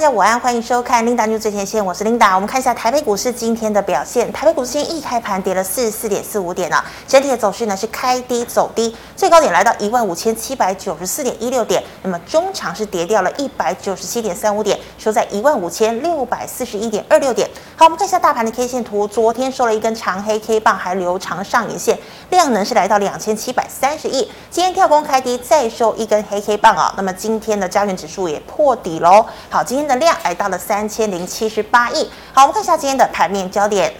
[0.00, 2.34] 大家午安，欢迎收看 Linda News 最前线，我是 Linda。
[2.34, 17.46] 我们看一下台北股市今天的表现，台北股市今天一开盘跌了四十四点四五点呢，整体的走势呢是开低走低，最高点来到一万五千七百九十四点一六点，那么中场是跌掉了一百九十七点三五点，收在一万五千六百四十一点二六点。
[17.76, 21.98] 好，我们看一下大盘的 K 线图，昨天收了一根长黑 K 棒，还留长上影线，
[22.30, 29.26] 量能是来到两千七百三十亿，今天跳空开低，再收一根黑 K 棒啊，那么今天的加权指数也破底喽。
[29.50, 32.08] 好，今天的量来到了三千零七十八亿。
[32.32, 33.92] 好，我们看一下今天的盘面焦点。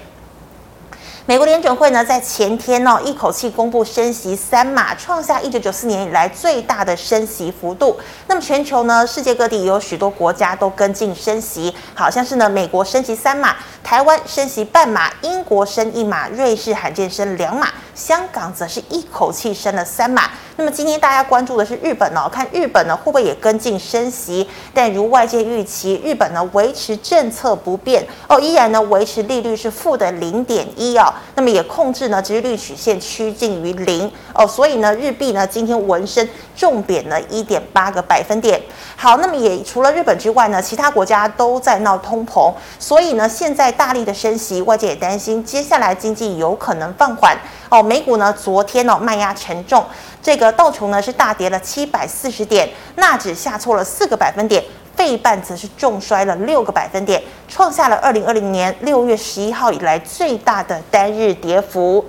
[1.26, 7.96] 美国联准会呢，在前天呢，一口气公布升息三码，创下一九九四年以来最大的升息幅度。
[8.26, 20.30] 那么全球呢，世界各地也有许多国家都跟进升息，好像是呢，美国升息三码，台湾升息半码，英国升一码，瑞士罕见升两码，香港则是一口气升了三码。
[20.56, 24.46] 那么今天大家关注的是日本哦，看日本呢会不会也跟进升息？
[24.74, 36.26] 但如外界预期，日本呢维持政策不变哦，依然呢维持利率是负的零点一哦，那么也控制呢殖利率曲线趋近于零哦，所以呢日币呢今天闻声
[36.56, 38.60] 重贬了一点八个百分点。
[38.96, 47.36] 好，那么也除了日本之外呢，其他国家都在闹通膨，所以呢现在大力的升息，外界也担心接下来经济有可能放缓
[47.68, 47.82] 哦。
[47.82, 49.84] 美股呢昨天哦卖压沉重。
[50.22, 54.62] 这个道琼呢是大跌了七百四十点，纳指下挫了四个百分点，
[55.00, 62.04] 费半则是重摔了六个百分点，创下了二零二零年六月十一号以来最大的单日跌幅。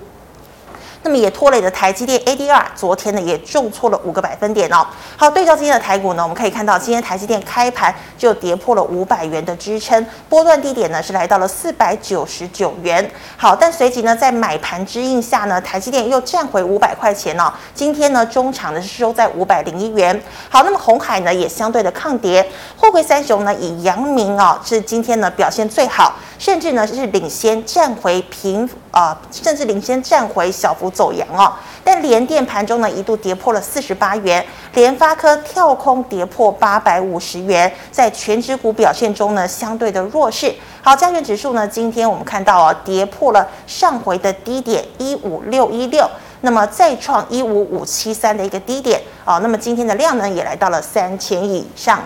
[1.04, 4.86] 那么也拖累了台积电 ADR，昨天呢也重挫了五个百分点哦。
[5.18, 13.10] 好，对照今天的台股呢，我们可以看到今天台积电开盘就跌破了五百元的支撑，波段低点呢是来到了四百九十九元。
[13.36, 17.52] 好，但随即呢在买盘支应下呢，台积电又站回五百块钱哦。
[17.74, 20.22] 今天呢中场呢是收在五百零一元。
[20.50, 26.14] 好，那么红海呢也相对的抗跌，货柜三雄呢以阳明哦是今天呢表现最好。
[26.38, 31.52] 甚至呢是领先站回平啊、甚至领先站回小幅走阳哦。
[31.84, 40.54] 但联电盘中呢一度跌破了四十八元，联发科跳空跌破八百五十元，在全指股表现中呢相对的弱势。
[40.84, 46.08] 好，加权指数呢今天我们看到哦跌破了上回的低点一五六一六，
[46.42, 49.40] 那么再创一五五七三的一个低点啊、哦。
[49.42, 52.00] 那么今天的量呢也来到了三千亿以上。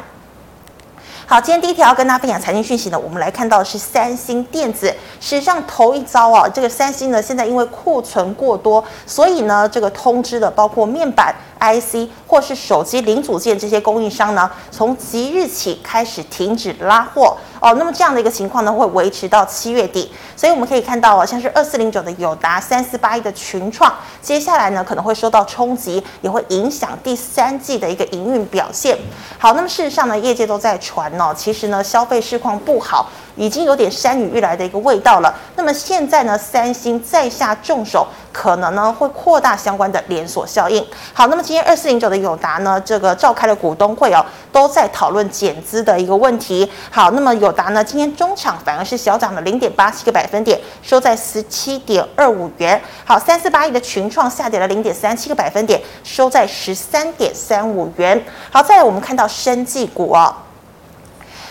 [1.28, 11.34] 好，今天第一条要跟大家分享财经讯息呢，我们来看到的是三星电子史上头一遭啊，这个三星呢现在因为库存过多，所以呢这个通知的包括面板。
[11.58, 17.74] IC 或是手机零组件这些供应商呢，从即日起开始停止拉货哦。
[17.76, 20.12] 那么这样的一个情况呢，会维持到七月底。
[20.36, 28.98] 所以我们可以看到啊，像是二四零九的友达、三四八一的群创，接下来呢可能会受到冲击，也会影响第三季的一个营运表现。
[29.38, 33.10] 好，那么事实上呢，业界都在传哦，其实呢消费市况不好。
[33.36, 35.34] 已经有点山雨欲来的一个味道了。
[35.56, 40.86] 那么现在呢，三星再下重手，可能呢会扩大相关的连锁效应。
[41.14, 46.70] 好，那么今天二四零九的友达呢，这个召开了股东会哦，都在讨论减资的一个问题。
[46.90, 52.82] 好，那么友达呢，今天中场反而是小涨了零点八七个百分点，收在十七点二五元。
[53.04, 58.24] 好，三四八亿的群创下跌了零点三七个百分点，收在十三点三五元。
[58.52, 60.34] 好，再来我们看到生技股哦。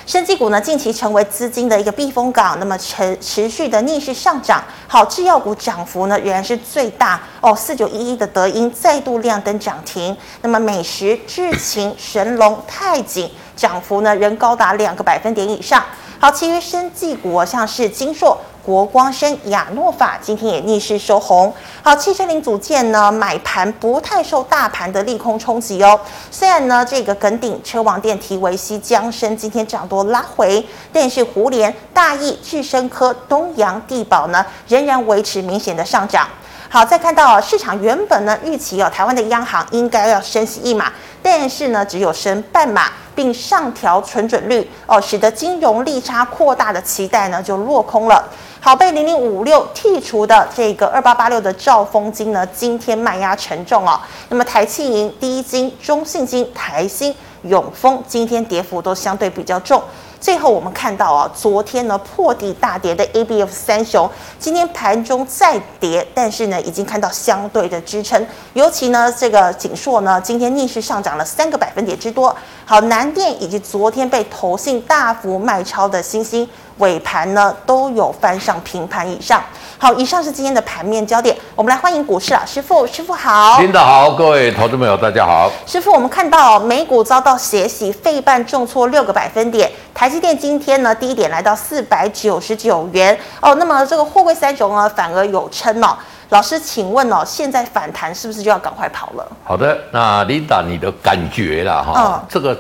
[0.07, 4.63] 生技股呢，近期成为资金的一个避风港，那么持持续的逆势上涨。
[4.87, 10.15] 好，制药股涨幅呢仍然是最大哦，四九一一的德英再度亮灯涨停。
[10.43, 15.83] 那么美食、智勤、神龙、泰景涨幅呢仍高达两个百分点以上。
[16.25, 18.39] 好，其余生技股像是金硕。
[18.65, 21.53] 国光生、亚诺法今天也逆势收红。
[21.83, 26.01] 好，汽车零组件呢，买盘不太受大盘的利空冲击哦。
[26.31, 36.27] 虽然呢，这个耿鼎、车王电、提维西、江生今天涨多拉回，但是胡联、大益、智深科、东洋、地宝呢，仍然维持明显的上涨。
[36.71, 40.91] 好，再看到市场原本呢预期哦，台湾的央行应该要升息一码，
[41.23, 48.25] 但是呢，只有升半码，并上调存准率哦，使得金融利差扩大的期待呢就落空了。
[48.61, 54.01] 好，被零零五六剔除的这个二八八六的兆丰金呢，今天卖压沉重哦。
[54.31, 59.83] 那么台企银、第一金、中信金、台新、永丰今天跌幅都相对比较重。
[60.25, 68.27] 最后我们看到啊，昨天呢破底大跌的 ABF 三雄，今天盘中再跌，但是呢已经看到相对的支撑。
[68.55, 72.35] 尤其呢这个景硕呢，今天逆势上涨了三个百分点之多。
[72.65, 76.49] 好，南电以及昨天被投信大幅卖超的欣兴。
[76.79, 79.43] 尾盘呢都有翻上平盘以上。
[79.79, 83.59] 好，以上是今天的盘面焦点，我们来欢迎股市老师傅，师傅好。
[83.61, 85.51] 领导好，各位投资朋友大家好。
[85.67, 95.97] 师傅，我们看到美股遭到血洗，费半重挫六个百分点，台积电今天呢低点来到四百九十九元哦，那么这个货柜三雄呢反而有撑哦。
[96.31, 99.27] 老师，请问哦，现在反弹是不是就要赶快跑了？
[99.45, 102.59] 好的，那琳达，你的感觉啦哈，哦、这个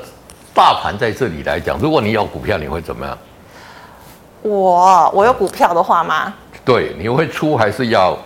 [0.52, 3.16] 大盘在这里来讲，如果你有股票，你会怎么样？
[4.44, 6.32] 我我有股票的话吗？
[6.64, 8.16] 对，你会出还是要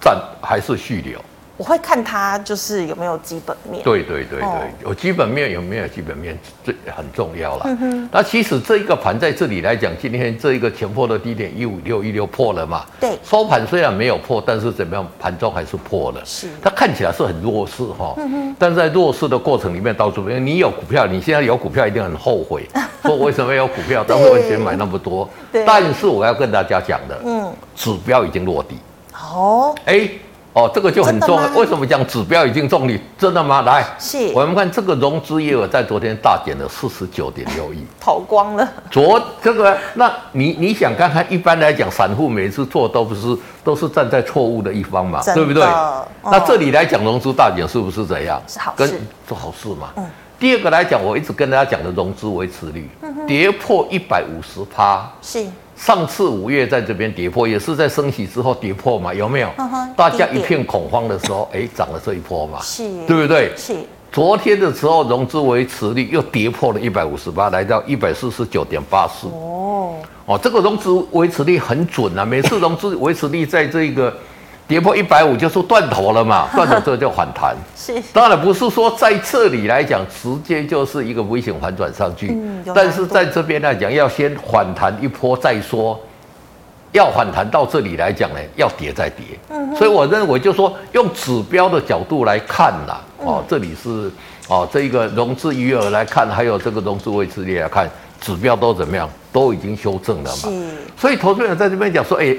[0.00, 1.20] 站还是续留？
[1.58, 3.82] 我会看它就是有没有基本面。
[3.82, 7.64] 对对对对，哦、有基本面有没有基本面，这很重要了。
[7.66, 12.86] 嗯、哼那其实这一个盘在这里来讲，今天这一个前破的低点一五六一六破了嘛？
[13.00, 13.18] 对。
[13.24, 16.22] 收盘虽然没有破，但是怎么样，盘中还是破了。
[16.24, 16.48] 是。
[16.62, 22.68] 它看起来是很弱势哈，嗯、哼但在弱势的过程里面，到处因为你有股票，你现在有股票一定很后悔，
[23.02, 25.28] 说为什么有股票，当时为什么买那么多？
[25.50, 25.64] 对。
[25.66, 28.78] 但是我要跟大家讲的，嗯，指标已经落地。
[29.12, 29.74] 哦。
[29.84, 30.08] 哎。
[30.58, 31.46] 哦，这个就很重要。
[31.56, 33.00] 为什么讲指标已经中立？
[33.16, 33.62] 真的吗？
[33.62, 38.68] 来，是我们看这个融资业额在昨天大减了四十九点六亿， 跑光了。
[38.90, 45.62] 昨这个，那你你想看看，一般来讲，散户每次做都不是都是站在错误的一方嘛，的对不对？
[45.62, 48.42] 哦、那这里来讲，融资大减是不是怎样？
[48.48, 49.90] 是好事，做好事嘛。
[49.96, 50.04] 嗯。
[50.40, 55.46] 第二个来讲，我一直跟大家讲的融资维持率，嗯、跌破一百五十趴，是。
[55.78, 59.14] 上次五月在这边跌破，也是在升息之后跌破嘛？
[59.14, 59.48] 有没有？
[59.58, 62.58] 嗯、大家一片恐慌的时候，哎，涨了这一波嘛？
[62.60, 63.52] 是，对不对？
[63.56, 63.76] 是。
[64.10, 69.28] 昨天的时候，融资维持率又跌破了一百五十八，来到一百四十九点八四。
[69.28, 69.94] 哦，
[70.26, 72.24] 哦，这个融资维持率很准啊！
[72.24, 74.12] 每次融资维持率在这个。
[74.68, 77.56] 跌破一百五就是断头了嘛， 断头之后就反弹。
[77.74, 85.98] 是，当然不是说在这里来讲直接就是一个危险反转上去，嗯、但是在这边来讲要先反弹一波再说，
[86.92, 89.24] 要反弹到这里来讲呢，要跌再跌。
[89.48, 94.12] 嗯，所以我认为就说用指标的角度来看啦，哦，这里是
[94.48, 97.88] 哦这一个融资余额来看，还有这个融资维持率来看，
[98.20, 100.50] 指标都怎么样，都已经修正了嘛。
[100.50, 102.36] 是，所以投资人在这边讲说，哎。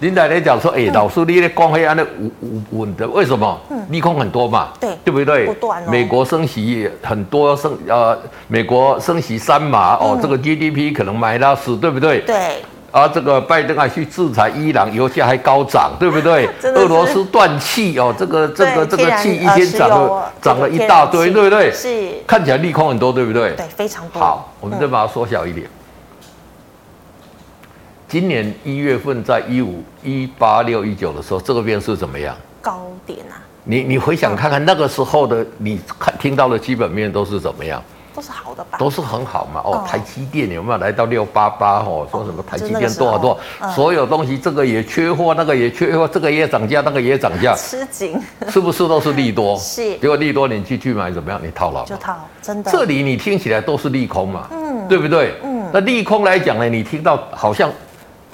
[0.00, 3.58] 林奶奶讲说：“哎、欸，老师，你的光黑安的稳稳稳的，为什么？
[3.88, 5.46] 利空很多嘛，对，对不对？
[5.46, 5.86] 不断哦。
[5.90, 12.20] 美国升息很多升，呃，美国升息三码哦，这个 GDP 可能买拉死，对不对？
[12.20, 12.62] 对。
[12.92, 16.48] 啊，这个拜登还去制裁伊朗，油价还高涨，对不对？
[16.74, 21.70] 俄罗斯断气哦，这个这个这个气一天涨了涨了一大堆，对不对？
[21.72, 22.08] 是。
[22.26, 23.52] 看起来利空很多，对不对？
[23.52, 24.20] 对，非常多。
[24.20, 25.66] 好，我们再把它缩小一点。”
[28.08, 32.36] 今年一月份在一五一八六一九的时候，这个边是怎么样？
[32.62, 33.34] 高点啊！
[33.64, 37.82] 你你回想看看那个时候的，你看听到的基本面都是怎么样？
[38.14, 38.78] 都是好的吧？
[38.78, 39.60] 都是很好嘛。
[39.64, 41.80] 哦，台积电有没有来到六八八？
[41.80, 43.70] 哦，说什么台积电多少多少？
[43.72, 48.16] 所有东西这个也缺货，那个也缺货，这个也涨价，那个也涨价，吃紧，
[48.48, 49.58] 是不是都是利多？
[49.58, 49.96] 是。
[49.98, 51.40] 结果利多你去去买怎么样？
[51.42, 52.70] 你套牢就套，真的。
[52.70, 54.46] 这里你听起来都是利空嘛？
[54.52, 55.34] 嗯，对不对？
[55.42, 55.68] 嗯。
[55.72, 57.68] 那利空来讲呢，你听到好像。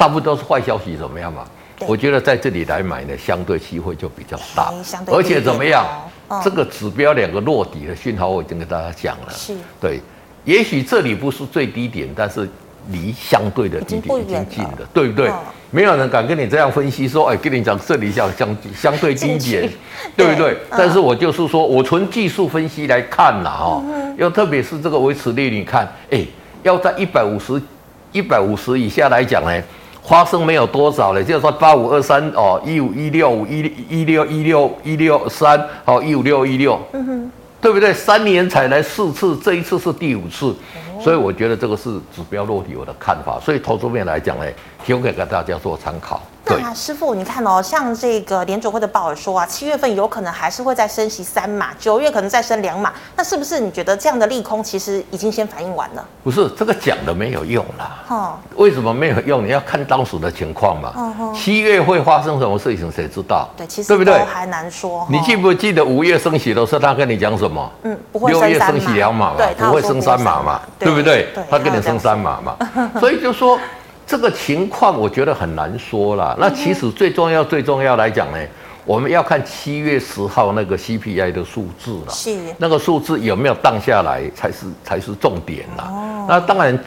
[0.03, 1.45] 大部分都是坏消息，怎么样嘛？
[1.87, 4.73] 我觉得在这里来买呢，相对机会就比较大，
[5.07, 5.87] 而且怎么样？
[6.27, 9.33] 哦、这个指标两个落底的讯号，我已经跟大家讲了。
[9.33, 10.01] 是，对，
[10.45, 12.51] 也许这里不是最低点，但是
[12.91, 15.29] 离相对的低点已经近了，对不对？
[15.29, 15.39] 哦、
[15.71, 19.71] 没有人敢跟你这样分析说，哎，跟你讲这里叫相相对低点，
[20.17, 20.57] 对不对？
[20.69, 26.27] 但是我就是说我从技术分析来看呐，哈、嗯哼，又特别是这个维持率，你看，哎，
[26.65, 27.63] 要在一百五十
[28.11, 29.63] 一百五十以下来讲呢。
[30.03, 37.95] 花生没有多少了，就是说八五二三哦，一五一六五一一六一六一六三哦，一五六一六，嗯哼，对不对？
[37.95, 40.55] 三年才来四次，这一次是第五次，
[41.01, 43.39] 所以我觉得这个是指标落地我的看法。
[43.41, 44.45] 所以投资面来讲呢，
[44.85, 46.21] 提供给大家做参考。
[46.61, 52.93] 那师傅，你看哦，像这个联准会的鲍尔说啊，七月份有可能还是会再升息三码，九月可能再升两码。
[53.17, 56.05] 那是不是你觉得这样的利空其实已经先反应完了？
[56.23, 58.05] 不是，这个讲的没有用啦。
[58.09, 59.45] 哦，为什么没有用？
[59.45, 60.93] 你要看当时的情况嘛。
[60.97, 61.35] 嗯哼。
[61.35, 63.49] 七月会发生什么事情，谁知道？
[63.57, 64.19] 对，其实对不对？
[64.25, 65.07] 还难说。
[65.11, 67.71] 你记不记得五月升息的时候，他跟你讲什么？
[67.85, 68.33] 嗯，不会。
[68.33, 71.29] 六月升息两码嘛，对，不会升三码嘛，对不对？
[71.51, 72.57] 他跟你升三码嘛，
[72.99, 73.59] 所以就说。
[74.07, 76.37] 这个情况我觉得很难说了。
[76.39, 78.39] 那其实最重要、最重要来讲呢，
[78.85, 82.13] 我们要看七月十号那个 CPI 的数字了。
[82.13, 82.37] 是。
[82.59, 85.85] 那个数字有没有降下来才是才是重点啦。
[85.89, 86.27] 哦。
[86.29, 86.79] 那当然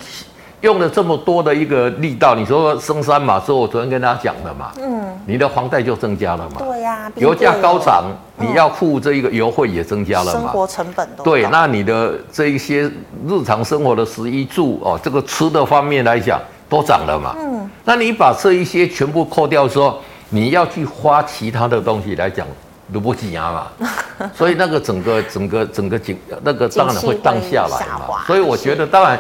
[0.62, 4.72] 用了这么多的一个力道，你说升三码之后，我昨天跟大家讲的嘛。
[4.78, 5.06] 嗯。
[5.26, 6.58] 你的房贷就增加了嘛。
[6.60, 7.12] 对呀。
[7.16, 8.04] 油价高涨，
[8.38, 10.32] 你要付这一个油费也增加了嘛。
[10.32, 11.24] 生活成本都。
[11.24, 12.84] 对，那你的这一些
[13.28, 16.40] 日常生活的食衣住哦，这个吃的方面来讲。
[16.70, 17.36] 都涨了嘛。
[17.40, 22.48] 嗯，那你把这一些全部扣掉之后，你要去花其他的东西来讲，
[22.94, 23.68] 都不挤压嘛。
[24.34, 28.24] 所以那个整个整个整个景那个当然会荡下来嘛。
[28.26, 29.20] 所以我觉得当然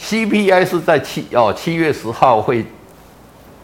[0.00, 2.64] ，CPI 是在七哦七月十号会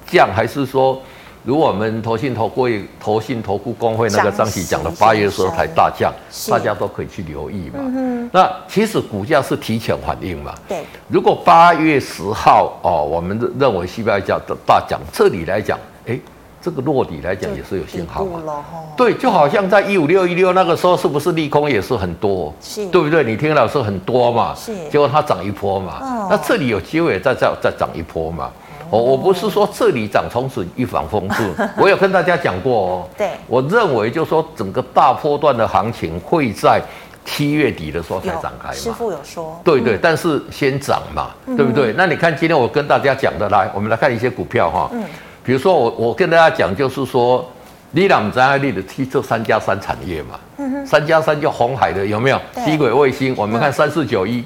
[0.07, 1.01] 降，还是说？
[1.49, 2.69] 如果我们投信投顾
[3.00, 6.12] 投信投顾公会那个张喜讲的八月时候才大降，
[6.50, 7.78] 大家都可以去留意嘛。
[7.78, 10.55] 嗯、那其实股价是提前反应嘛。
[10.69, 10.85] 对。
[11.09, 16.21] 如果八月十号哦，我们认为 CPI 价的大降，这里来讲，哎，
[16.61, 18.62] 这个落底来讲也是有信号嘛。
[18.95, 22.52] 对，就好像在一五六一六那个时候，是不是利空也是很多？
[22.61, 22.87] 是。
[22.88, 23.25] 对不对？
[23.25, 24.55] 你听老师很多嘛。
[24.55, 24.76] 是。
[24.90, 25.95] 结果它涨一波嘛。
[26.02, 26.28] 哦。
[26.31, 28.50] 那这里有机会再再再涨一波嘛。
[28.90, 33.09] 我我不是说这里涨从此一帆风顺， 我有跟大家讲过哦。
[33.16, 36.80] 对，我认为就是说整个大波段的行情会在
[37.25, 38.75] 七月底的时候才展开嘛。
[38.75, 39.61] 师傅有说。
[39.62, 41.92] 对对，但是先涨嘛，对不对？
[41.97, 44.88] 那你看今天我跟大家讲的，来，我们来看一些股票哈。
[44.92, 45.04] 嗯。
[45.45, 47.47] 比如说我我跟大家讲就是说，
[47.90, 50.40] 你两张爱立的去做三加三产业嘛。
[50.57, 50.87] 嗯。
[50.87, 52.40] 三加三就红海的有没有？
[52.64, 54.42] 低轨卫星，我们看三四九一。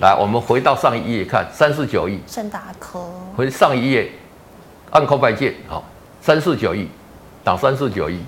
[0.00, 2.20] 来，我们回到上一页看，三四九亿。
[2.24, 3.00] 升达科。
[3.36, 4.08] 回上一页，
[4.90, 5.82] 按空白键，好，
[6.20, 6.88] 三四九亿，
[7.44, 8.20] 涨三四九亿。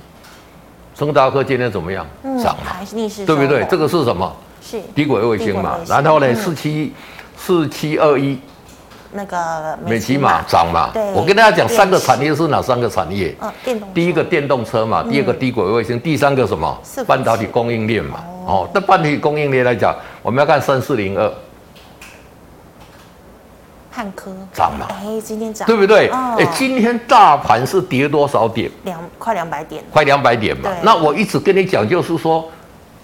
[0.99, 2.05] 升达科今天怎么样？
[2.43, 3.65] 涨、嗯、了，还是逆势，对不对？
[3.71, 4.35] 这个是什么？
[4.61, 5.79] 是低轨卫星嘛。
[5.87, 6.93] 然后呢，四七
[7.37, 8.37] 四七二一，
[9.13, 10.91] 那个美琪玛涨嘛。
[10.93, 11.13] 对。
[11.13, 13.33] 我跟大家讲，三个产业是哪三个产业？
[13.41, 13.89] 嗯，电动。
[13.95, 16.77] 第一个电动车嘛，第二个低轨卫星，嗯、第三个什么？
[17.07, 18.25] 半导体供应链嘛。
[18.45, 18.69] 哦。
[18.75, 21.33] 那半导体供应链来讲，我们要看三四零二。
[23.91, 24.87] 汉科涨了？
[24.89, 26.09] 哎，今天涨，对不对？
[26.09, 28.71] 哎、哦，今天大盘是跌多少点？
[28.85, 30.71] 两快两百点，快两百点嘛。
[30.83, 32.49] 那我一直跟你讲，就是说，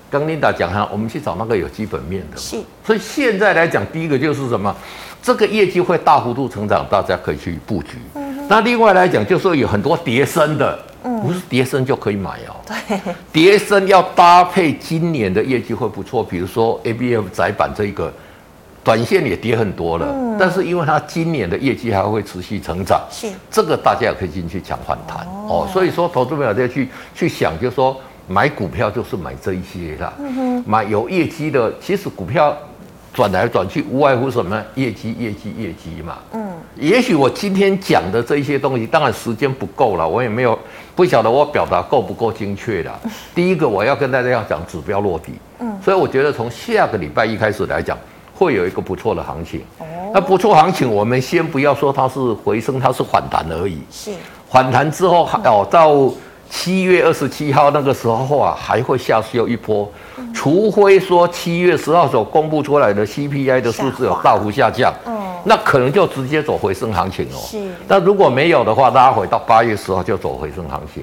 [0.08, 2.36] 刚 Linda 讲哈，我们去找那个有基本面的。
[2.36, 2.56] 是。
[2.84, 4.74] 所以现在来讲，第一个就是什么？
[5.20, 7.98] 这个业绩会大幅度成长，大家可以去布局。
[8.14, 12.54] 嗯、那另外来讲，就是说有很多跌升的，嗯、不是跌升就可以买哦。
[12.64, 13.00] 对。
[13.32, 18.12] 跌升要搭配今年的业绩会不错，比如说 ABF 窄板这一个。
[18.86, 25.68] 短线也跌很多了，嗯、但是因为它今年的业绩还会持续成长，是这个大家也可以进去抢反弹哦，哦。
[25.72, 31.74] 所以说，投资朋友再去去想，就是说买股票就是买这一些啦，嗯、哼买有业绩的。
[31.80, 32.56] 其实股票
[33.12, 36.18] 转来转去，无外乎什么业绩、业绩、业绩嘛。
[36.32, 40.56] 嗯，也许我今天讲的这一些东西，当然时间不够了，我也没有
[40.94, 43.00] 不晓得我表达够不够精确的。
[43.34, 47.98] 第一个，我要跟大家要讲指标落地，嗯，所以我觉得从下个礼拜一开始来讲。
[48.38, 49.62] 会有一个不错的行情，
[50.12, 53.78] 那不错行情，我们先不要说它是回升，它是反弹而已。
[53.90, 54.10] 是。
[54.50, 56.12] 反弹之后，哦，到
[56.50, 59.90] 七月二十七号那个时候啊，还会下修一波，
[60.34, 67.40] 除非说七月十号所公布出来的 CPI 的数字有大幅下降，嗯，那可能就直接走回升行情哦。
[67.48, 71.02] 是，那如果没有的话，拉回到八月十号就走回升行情。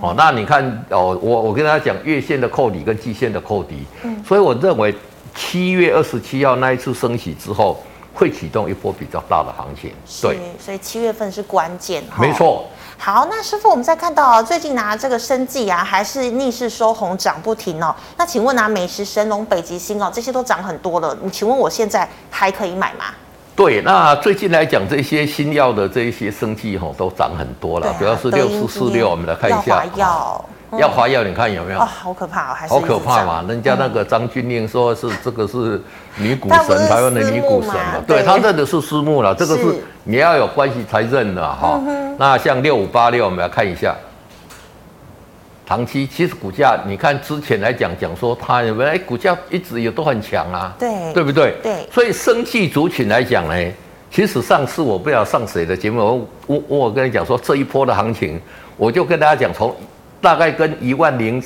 [0.00, 4.92] 哦，那你看哦，我我跟大家讲月线的扣底跟季线的扣底，嗯，所以我认为。
[5.34, 7.82] 七月二十七号那一次升息之后，
[8.14, 9.92] 会启动一波比较大的行情。
[10.22, 12.02] 对，所以七月份是关键。
[12.18, 12.66] 没错。
[12.96, 17.94] 好，那师傅，我们再看到最近拿这个生技啊，还是逆势收红，涨不停哦。
[18.16, 21.16] 那请问拿美食、神龙、北极星哦，这些都涨很多了。
[21.20, 23.06] 你请问我现在还可以买吗？
[23.56, 29.84] 对，那最近来讲，这些新药的这一些生技吼都涨很多了，主要是六四四六，我们来看一下。
[29.96, 30.44] 药。
[30.72, 31.78] 要花药，你看有没有？
[31.78, 33.44] 哦，好可怕哦，还是好可怕嘛！
[33.46, 35.80] 人家那个张钧甯说是这个是
[36.16, 38.02] 女股神，台湾的女股神嘛。
[38.06, 39.64] 对，他认的是私募了，这个是
[40.02, 41.80] 你要有关系才认的哈。
[42.18, 43.94] 那像六五八六，我们来看一下，
[45.64, 48.90] 长期其实股价，你看之前来讲讲说它有没有？
[48.90, 51.54] 哎，股价一直也都很强啊，对，对不对？
[51.62, 51.88] 对。
[51.92, 53.72] 所以生技族群来讲呢，
[54.10, 58.40] 其实上次我不知道上谁的节目，我我我跟你讲说这一波的行情，
[58.76, 59.72] 我就跟大家讲从。
[60.24, 61.42] 大概跟一万零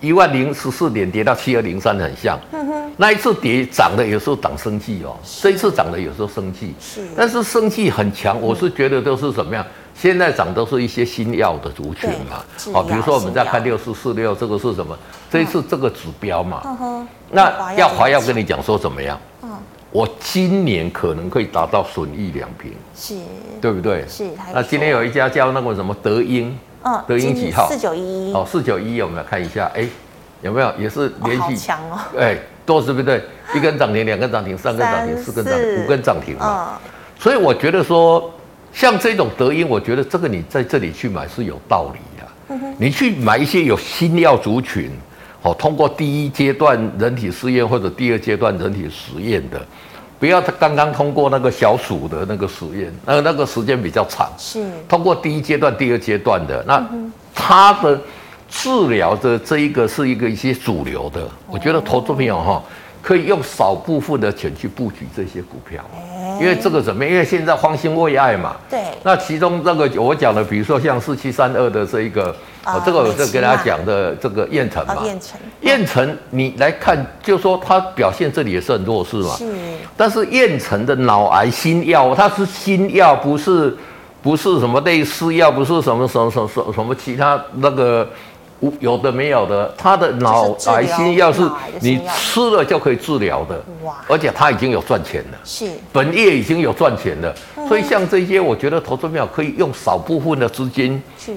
[0.00, 9.66] 一万零十四点跌到七二零三很像，嗯哼，那一次跌涨的有时候涨生气哦，这一次涨的有时候生气，是，但是生气很强，我是觉得都是怎么样？
[9.92, 12.44] 现在涨都是一些新药的族群嘛，
[12.74, 14.96] 哦，比如说我们再看六四四六，这个是什么？
[15.28, 19.18] 这一次这个指标嘛，嗯，那要华药跟你讲说怎么样？
[19.42, 19.50] 嗯，
[19.90, 23.16] 我今年可能可以达到损益两平，是，
[23.60, 24.04] 对不对？
[24.06, 26.56] 是，那今天有一家叫那个什么德英。
[26.86, 27.68] 嗯，德英几号？
[27.68, 28.32] 四九一。
[28.32, 29.84] 哦，四九一，我们来看一下，哎，
[30.40, 31.98] 有没有也是连续强哦？
[32.16, 33.20] 哎，多是不对，
[33.54, 36.78] 一根涨停，两根涨停，三根涨停，四根涨停，五根涨停嘛。
[37.18, 38.32] 所以我觉得说，
[38.72, 42.26] 像这种德英，我觉得这个你在这里去买是有道理的。
[42.78, 44.88] 你去买一些有新药族群，
[45.42, 49.60] 哦，通过第一阶段人体试验或者第二阶段人体实验的，
[50.18, 54.66] 不要他刚刚通过那个小鼠的那个实验，那那个时间比较长，是。
[54.88, 56.86] 通过第一阶段、第二阶段的，那
[57.34, 58.00] 他的
[58.48, 62.62] 治疗的这一个是一个一些主流的，我觉得投资朋友哈
[63.06, 65.80] 可以用少部分的钱去布局这些股票，
[66.40, 67.12] 因为这个怎么样？
[67.12, 72.34] 因为现在方兴未艾嘛，对，那其中这个我讲的，比如说像四七三二的这一个。
[72.66, 75.38] 啊，这个我就跟大家讲的这个燕城嘛，燕城。
[75.60, 79.36] 燕城，你来看，就说它表现这里也是很弱势嘛。
[79.36, 79.46] 是。
[79.96, 83.72] 但是燕城的脑癌新药，它是新药，不是
[84.20, 88.08] 不是什么类似药，不是什么什么什么什么其他那个
[88.80, 91.42] 有的没有的，他的脑癌新药是
[91.80, 93.62] 你吃了就可以治疗的。
[93.82, 93.94] 哇。
[94.08, 95.38] 而且他已经有赚钱了。
[95.44, 95.66] 是。
[95.92, 97.34] 本业已经有赚钱了，
[97.68, 101.34] 所以像这些，我觉得投资票可以用少部分的资金去。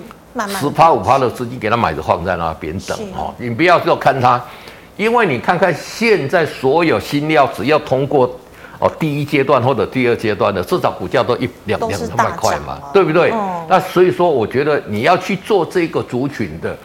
[0.48, 4.42] 十趴五趴的资金给他买着放在那边等哦，你不要就看它，
[4.96, 8.30] 因为你看看现在所有新药只要通过
[8.78, 13.32] 哦第一阶段或者第二阶段的，至少股价都一两两两百块嘛，对不对？
[13.32, 16.78] 嗯、那所以说，我觉得你要去做这个族群的。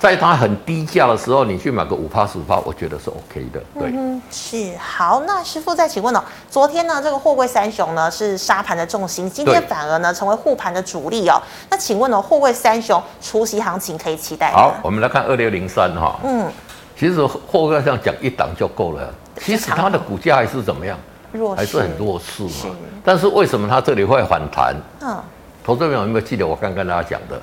[0.00, 3.60] 在它很低价的时候，你去买个五趴十趴，我觉得是 OK 的。
[3.78, 5.22] 对，嗯，是好。
[5.26, 11.38] 那师傅再请问哦，昨天呢，这个货柜三雄呢是沙盘的重心，今天反而呢成为护盘的主力哦。
[11.68, 14.50] 那请问哦，货柜三雄除息行情可以期待？
[14.52, 16.18] 好，我们来看二六零三哈。
[16.24, 16.50] 嗯，
[16.98, 19.12] 其实货柜上讲一档就够了。
[19.36, 20.98] 其实它的股价还是怎么样？
[21.30, 22.48] 弱势，还是很弱势嘛。
[22.48, 22.68] 是。
[23.04, 24.74] 但是为什么它这里会反弹？
[25.02, 25.22] 嗯，
[25.62, 27.38] 投资朋友有没有记得我刚跟大家讲的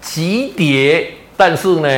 [0.00, 1.14] 急跌？
[1.36, 1.88] 但是呢，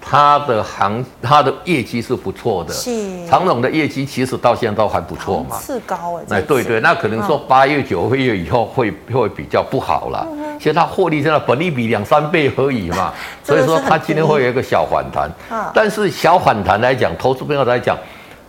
[0.00, 2.72] 它的行，它的业绩是不错的。
[2.72, 2.90] 是
[3.26, 5.58] 长隆的业绩其实到现在都还不错嘛。
[5.60, 6.36] 是高哎。
[6.38, 10.26] 哎，对对，那可能说八月九个月以后会会比较不好了。
[10.30, 15.30] 嗯、其实它获利现在本利比两三倍而已嘛， 所以说它今天会有一个小反弹。
[15.50, 17.96] 嗯、但是小反弹来讲，投资朋友来讲。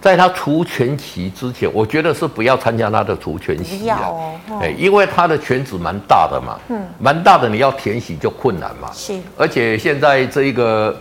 [0.06, 4.12] 在他除权期之前，我觉得是不要参加他的除权席啊，
[4.62, 10.96] 哎，因为他的权值蛮大的嘛，嗯，蛮大的，你要填息就困难嘛，是，而且现在这一个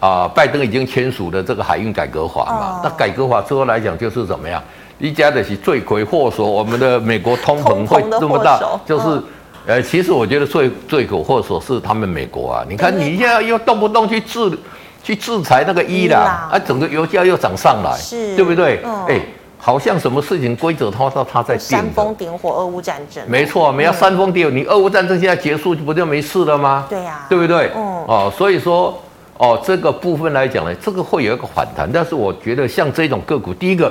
[0.00, 4.60] 啊，拜登已经签署了这个海运改革法嘛，那改革法之后来讲就是怎么样？
[4.98, 9.22] 一家的是罪魁祸首，我们的美国通膨会这么大，就是，
[9.66, 14.50] 呃，其实我觉得罪罪魁祸首是他们美国啊，你看你现在又动不动去治。
[15.08, 18.78] 去制裁那个伊朗，啊，整个油价又涨上来，是，对不对？
[19.08, 19.18] 哎、
[19.56, 26.84] 好像什么事情规则他说他在煽风点火，俄乌战争，没错，没要煽风点火，你俄乌战争现在结束不就没事了吗？
[26.90, 27.72] 对呀、啊，对不对？
[27.74, 29.02] 嗯，哦，所以说，
[29.38, 33.90] 哦，这个部分来讲呢，这个会有一个反弹，但是我觉得像这种个股，第一个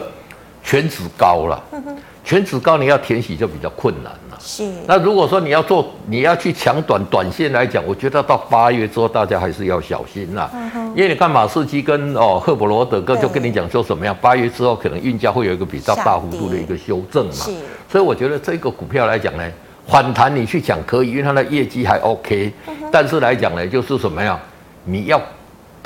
[0.63, 1.59] 全值高了。
[1.71, 4.26] 嗯权值高，你要填息就比较困难了。
[4.39, 4.69] 是。
[4.87, 10.49] 那如果说你要做，你要去抢短短线来讲，我觉得到八月之后，大家还是要小心啦。
[10.95, 17.33] 因为你看马士基跟哦赫伯罗德哥就跟你讲说什么样，八月之后可能运价会有一个比较大幅度的一个修正嘛。
[17.33, 17.51] 是。
[17.89, 19.43] 所以我觉得这个股票来讲呢，
[19.87, 22.51] 反弹你去抢可以，因为它的业绩还 OK。
[22.91, 24.39] 但是来讲呢，就是什么样，
[24.83, 25.21] 你要。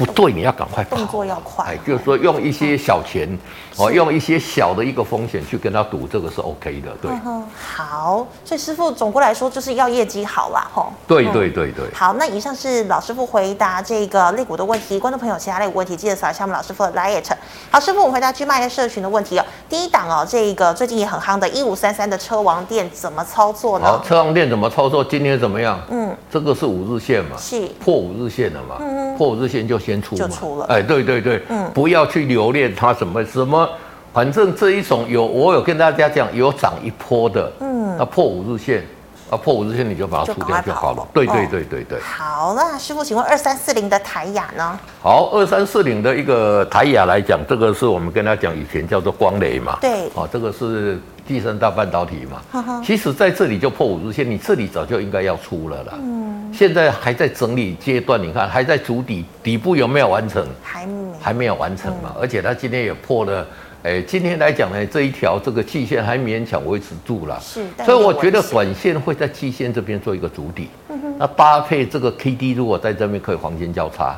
[0.06, 1.66] 不对，你要赶快跑，动作要快。
[1.66, 3.30] 哎，就是说用一些小钱，
[3.78, 7.12] 哦，用一些小的一个风险去跟他赌，这个是 OK 的，对。
[7.56, 10.92] 好，所以师傅总归来说就是要业绩好啦，吼。
[11.08, 11.86] 对对对对。
[11.94, 17.22] 好，那以上是老师傅回答这个肋骨的问题，观众朋友其他肋骨问题记得扫一下我们老师傅的 LINE。
[17.70, 19.46] 好，师傅，我们回答 GMoney 社群的问题哦。
[19.70, 23.86] 第一档哦，这个最近也很夯的一五三三的车王店怎么操作呢？
[23.86, 25.04] 好，车王店怎么操作？
[25.04, 25.80] 今天怎么样？
[25.92, 28.78] 嗯，这个是五日线嘛，是破五日线了嘛？
[28.80, 29.91] 嗯嗯，破五日线就先。
[29.92, 33.68] 先出嘛，哎，对对对，嗯，不要去留恋它什么什么，
[34.14, 38.84] 反正这一种有我有跟大家讲有涨一波的，嗯，那破五日线，
[39.30, 42.00] 啊破五日线你就把它出掉就好了，对对对对对。
[42.00, 44.80] 好，那师傅，请问二三四零的台雅呢？
[45.02, 51.00] 好，二三四零的一个台雅来讲，这个是我们跟他讲以前叫做光雷嘛，对，哦，这个是。
[51.24, 52.82] 第三大半导体嘛，呵呵。
[52.84, 55.94] 其实在这里就破五日线，你这里早就应该要出了啦。
[55.94, 56.21] 嗯，
[56.52, 60.46] 现在还在整理阶段，你看还在筑底，底部有没有完成？
[60.62, 62.14] 还没，还没有完成嘛。
[62.16, 63.48] 嗯、而且它今天也破了，
[63.84, 67.40] 哎、欸，今天来讲呢，这一条这个季线还勉强维持住了。
[67.40, 70.70] 是，所以我觉得短线会在季线这边做一个筑底。
[70.90, 74.16] 嗯、那搭配这个 K D，如果在这边可以黄金交叉，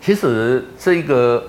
[0.00, 1.42] 其实这个。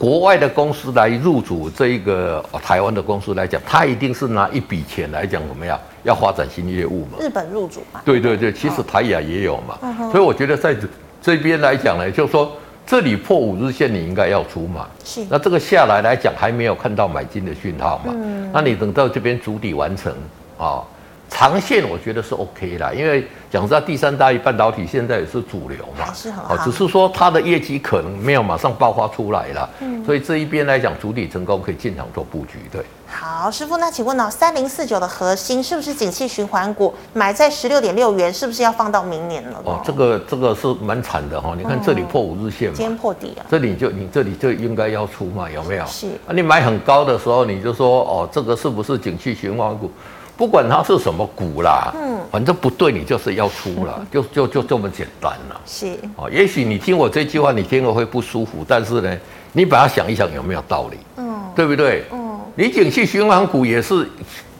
[0.00, 7.18] 国外的公司来入主这一个台湾的公司来讲，他一定是拿一笔钱来讲怎么样，要发展新业务嘛。
[7.20, 8.00] 日本入主嘛。
[8.04, 9.78] 对对对，其实台亚也有嘛。
[9.82, 10.88] 哦、所以我觉得在这
[11.20, 12.52] 这边来讲呢，就是说
[12.86, 14.88] 这里破五日线，你应该要出嘛。
[15.04, 15.24] 是。
[15.30, 18.12] 那这个下来来讲，还没有看到买进的讯号嘛。
[18.14, 18.50] 嗯。
[18.52, 20.12] 那你等到这边主底完成
[20.58, 20.82] 啊，
[21.28, 32.82] 长线我觉得是 OK 啦，因为讲实在，第三代半导体现在也是主流嘛，是很好，只是说它的业绩可能没有马上爆发出来了，嗯，所以这一边来讲，主体成功可以进场做布局，对。
[33.10, 36.94] 好，师傅，那请问呢、哦，三零四九的核心是不是景气循环股？
[37.12, 39.60] 买在十六点六元，是不是要放到明年了？
[39.64, 45.84] 哦，这个这个是蛮惨的哈、哦，你看这里破五日线嘛，今天破底啊，这里就你这里就应该要出嘛，有没有？
[45.86, 46.08] 是。
[46.26, 49.90] 啊，你买很高的时候，你就说哦，这个是不是景气循环股？
[50.36, 55.60] 不管它是什么股啦，嗯，反正不对，你就是要出了， 就就就这么简单了。
[55.66, 55.98] 是。
[56.16, 59.18] 哦，也许你听我这句话，你听了会不舒服，但是呢，
[59.52, 60.96] 你把它想一想，有没有道理？
[61.16, 62.06] 嗯，对不对？
[62.12, 62.19] 嗯。
[62.54, 64.08] 你景气循环股也是，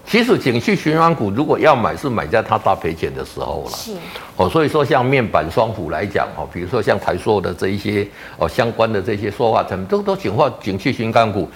[0.06, 3.76] 其实景气循环股如果要买，是买在它大赔钱的时候了。
[3.76, 3.92] 是
[4.36, 8.06] 哦，所以说像面板双虎来讲哦，比如说像台塑的这一些
[8.38, 11.48] 哦相关的这些塑化产品，都都简化景气循环股，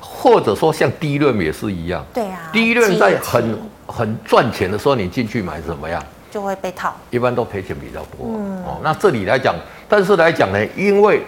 [0.00, 2.04] 或者说像低润也是一样。
[2.14, 6.02] 对啊，低润在很很赚钱的时候，你进去买怎么样？
[6.30, 8.26] 就会被套，一般都赔钱比较多。
[8.28, 9.54] 嗯哦，那这里来讲，
[9.88, 11.22] 但是来讲呢，因为。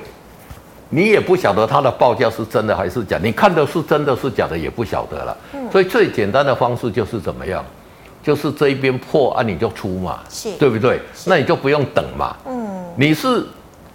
[0.95, 5.35] 你也不晓得它的报价是真的还是假，你看的是真的是假的也不晓得了。
[5.55, 7.65] 嗯，所以最简单的方式就是怎么样，
[8.23, 11.01] 就是这一边破啊，你就出嘛，是，对不对？
[11.25, 12.37] 那你就不用等嘛。
[12.47, 13.43] 嗯，你是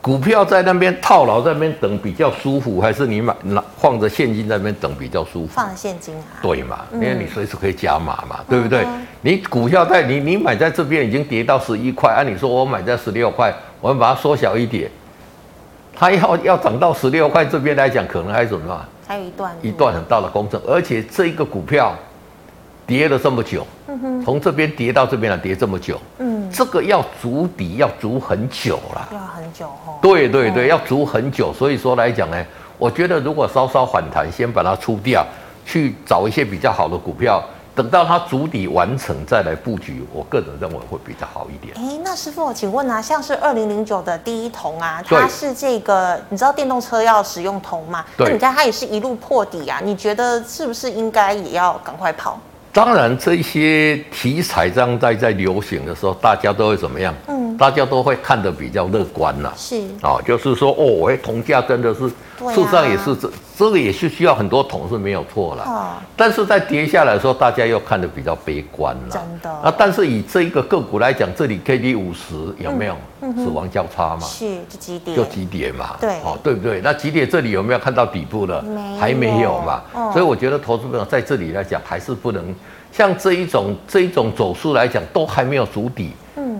[0.01, 5.53] 股票在那边套牢在那边等比较舒服，还是你买拿放着现金在那边等比较舒服？
[5.53, 6.41] 放现金啊。
[6.41, 8.83] 对嘛，因为你随时可以加码嘛，对不对？
[9.21, 14.89] 你股票在你你买在这边已经跌到十一块，按、啊、你说我买在十六块，我们把它缩小一点。
[15.99, 18.85] 它要要涨到十六块这边来讲，可能还是什么？
[19.07, 21.95] 还有一段一段很大的工程，而且这一个股票
[22.85, 29.97] 跌了这么久，嗯哼，从这边跌到这边来跌这么久，嗯，这个要筑底要筑很久了，要很久哦。
[30.01, 32.45] 对对对，要筑很久，所以说来讲呢，
[32.77, 35.25] 我觉得如果稍稍反弹，先把它出掉，
[35.65, 37.43] 去找一些比较好的股票。
[37.77, 41.77] 等到它主底完成再来布局，我个人认为会比较好一点。
[41.77, 48.03] 哎，那师傅，请问啊，像是二零零九的第一铜啊，它是这个，你知道电动车要使用铜嘛？
[48.17, 48.29] 对。
[48.29, 52.39] 那你看它也是一路破底啊，你觉得是不是应该也要赶快跑？
[52.73, 57.13] 当然，这些题材这样在在流行的时候，大家都会怎么样？
[57.27, 57.46] 嗯。
[57.57, 59.81] 大家都会看得比较乐观呐，是。
[60.01, 62.13] 啊，就是说哦，哎，铜价真的是，事
[62.55, 69.49] 实上也是这这个也是需要很多铜是没有错了，但是在跌下来的时候，大家又看得比较悲观了，真的。
[69.49, 69.73] 啊。
[69.77, 72.95] 但是以这一个个股来讲，这里 K D 五十有没有？
[73.19, 74.21] 死亡交叉嘛？
[74.21, 76.79] 是就几点，就几点嘛，对，哦，对不对？
[76.81, 78.63] 那几点这里有没有看到底部了？
[78.99, 79.81] 还没有嘛，
[80.13, 82.53] 所以我觉得投资朋友在这里来讲，还是不能
[82.91, 86.11] 像这一种这一种走势来讲，都还没有足底。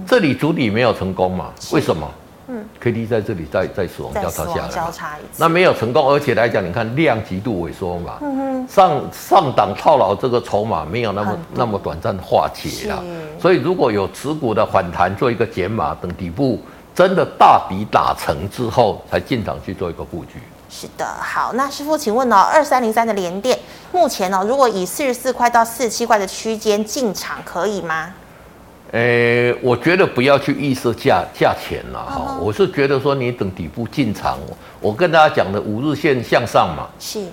[0.08, 1.52] 嗯，这里主底没有成功嘛？
[1.72, 2.10] 为什么？
[2.50, 13.04] 嗯，K D 在这里再再死亡交叉下来，交叉一次，那没有成功，而且来讲，你看量极度萎缩嘛，嗯哼，上上档套牢这个筹码没有那么那么短暂化解了，
[13.38, 16.62] 所以如果有持股的反弹，做一个减码，等底部
[16.96, 20.40] 真的大底打成之后，才进场去做一个布局。
[20.70, 23.60] 是的，好，那师傅，请问呢、哦，二三零三的联电
[23.92, 28.14] 目前呢、哦，如果以四十四块到四十七块的区间进场可以吗？
[28.92, 34.38] 呃、欸，我觉得不要去预设价价钱了哈，我是觉得说你等底部进场，
[34.80, 37.26] 我跟大家讲的五日线向上嘛，是，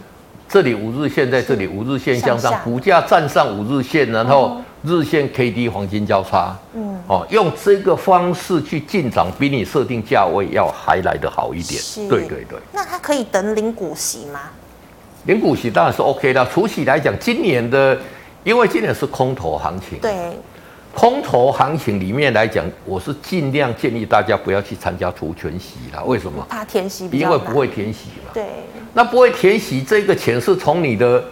[0.48, 12.58] 这里五日线在这里五日线向上，股价站上五日线，然后日线 K D 黄金交叉，嗯，哦，用这个方式去进场，比你设定价位要还来得好一点，对对对。
[12.72, 14.40] 那它可以等领股息吗？
[15.26, 17.96] 领股息当然是 OK 的，除息来讲，今年的
[18.42, 20.36] 因为今年是空头行情，对。
[20.94, 26.00] 空头行情里面来讲，我是尽量建议大家不要去参加除权息啦。
[26.04, 26.46] 为什么？
[26.48, 28.30] 怕填息，因为不会填息嘛。
[28.32, 28.44] 对。
[28.92, 31.22] 那不会填息，这个钱是从你的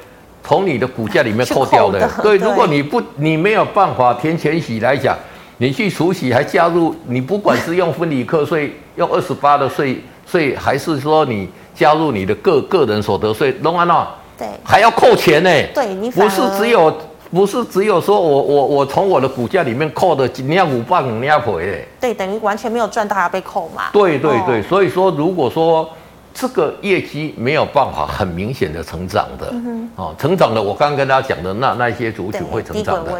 [0.42, 2.10] 从你的股价里面扣掉的。
[2.20, 5.16] 对，如果你不你没有办法填权息来讲，
[5.58, 15.50] 你去除息还加入，你不管是用分离课税，用二十八的税税，还是说你加入你的个个人所得税，弄完了，对，还要扣钱呢。
[15.72, 16.92] 对，你不是只有。
[17.32, 23.84] 不是只有说我我我从我的股价里面扣的你要五磅两回嘞，对，等于完全没有赚到，还要被扣嘛？
[23.92, 25.88] 对对对，哦、所以说如果说。
[26.34, 33.12] 这个业绩没有办法很明显的成长的，嗯、哦，成长的，我刚刚跟大家讲的那那一些族群会成长的，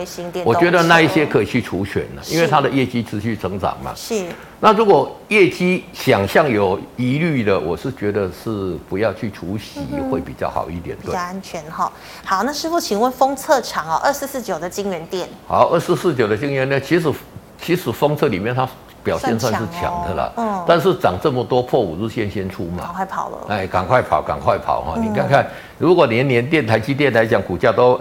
[0.45, 3.93] 我觉得那一些可以去除权了，因为它的业绩持续成长嘛。
[3.95, 4.25] 是。
[4.61, 11.93] 那如果业绩想象有疑虑的，我是觉得是不要去除息会比较好一点，对，比较安全哈。
[12.25, 15.29] 好，那师傅，请问封测厂哦，二四四九的金源店。
[15.47, 17.13] 好，二四四九的金源呢，其实
[17.61, 18.69] 其实封测里面它。
[19.03, 24.95] 表现算是强的啦，嗯，但是涨这么多破五日线先出嘛，赶快跑了，哎，赶快跑，赶快跑哈！
[24.97, 25.47] 你看看，
[25.79, 28.01] 如果连连电、台积电来讲，股价都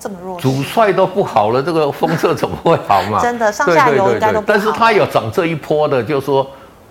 [0.00, 3.20] 这么弱，主帅都不好了，这个风色怎么会好嘛？
[3.22, 4.42] 真的，上下游应该都。
[4.46, 6.46] 但是它有涨这一波的，就是说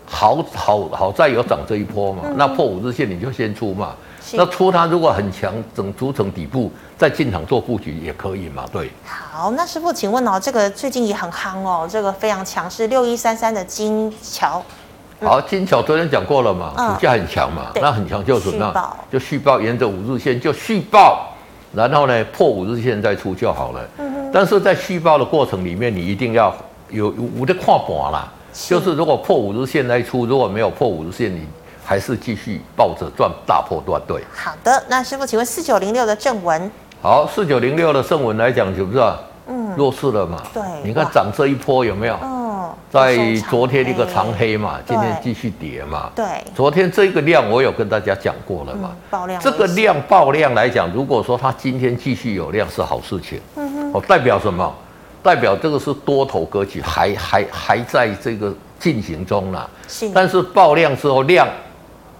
[0.05, 2.21] 好好好在有涨这一波嘛。
[2.25, 3.89] 嗯、那破五日线你就先出嘛。
[4.33, 8.63] 那出它如果很强，整组成底部再进场做布局也可以嘛？
[8.71, 8.91] 对。
[9.03, 14.63] 好，那师傅，请问哦，这个最近也很夯哦，这个非常强势，六一三三的金桥。
[15.19, 18.97] 嗯、好，金桥昨天讲过了嘛，股价很强嘛，那很强就怎么样？
[19.11, 21.35] 就续报，沿着五日线就续报，
[21.73, 23.81] 然后呢破五日线再出就好了。
[23.97, 24.31] 嗯哼。
[24.31, 26.55] 但是在续报的过程里面，你一定要
[26.89, 31.47] 有有的看盘啦，就是如果破五日线再出，如果没有破五日线，你。
[31.83, 34.23] 还是继续抱着赚大破段，对。
[34.33, 36.71] 好的，那师傅，请问四九零六的正文？
[37.01, 39.03] 好，四九零六的正文来讲，是不是？
[39.47, 40.39] 嗯，弱势了嘛？
[40.53, 40.61] 对。
[40.83, 42.13] 你看涨这一波有没有？
[42.21, 42.75] 哦。
[42.91, 43.17] 在
[43.49, 46.11] 昨天一个长黑嘛，今天继续跌嘛。
[46.15, 46.23] 对。
[46.53, 48.91] 昨天这个量我有跟大家讲过了嘛？
[49.09, 49.41] 爆量。
[49.41, 53.41] 这个量爆量来讲，如果说它今天继续有量是好事情。
[53.55, 53.93] 嗯哼。
[53.93, 54.71] 哦，代表什么？
[55.23, 59.67] 代表这个是多头格局，还还还在这个进行中呢。
[59.87, 60.07] 是。
[60.13, 61.47] 但是爆量之后量。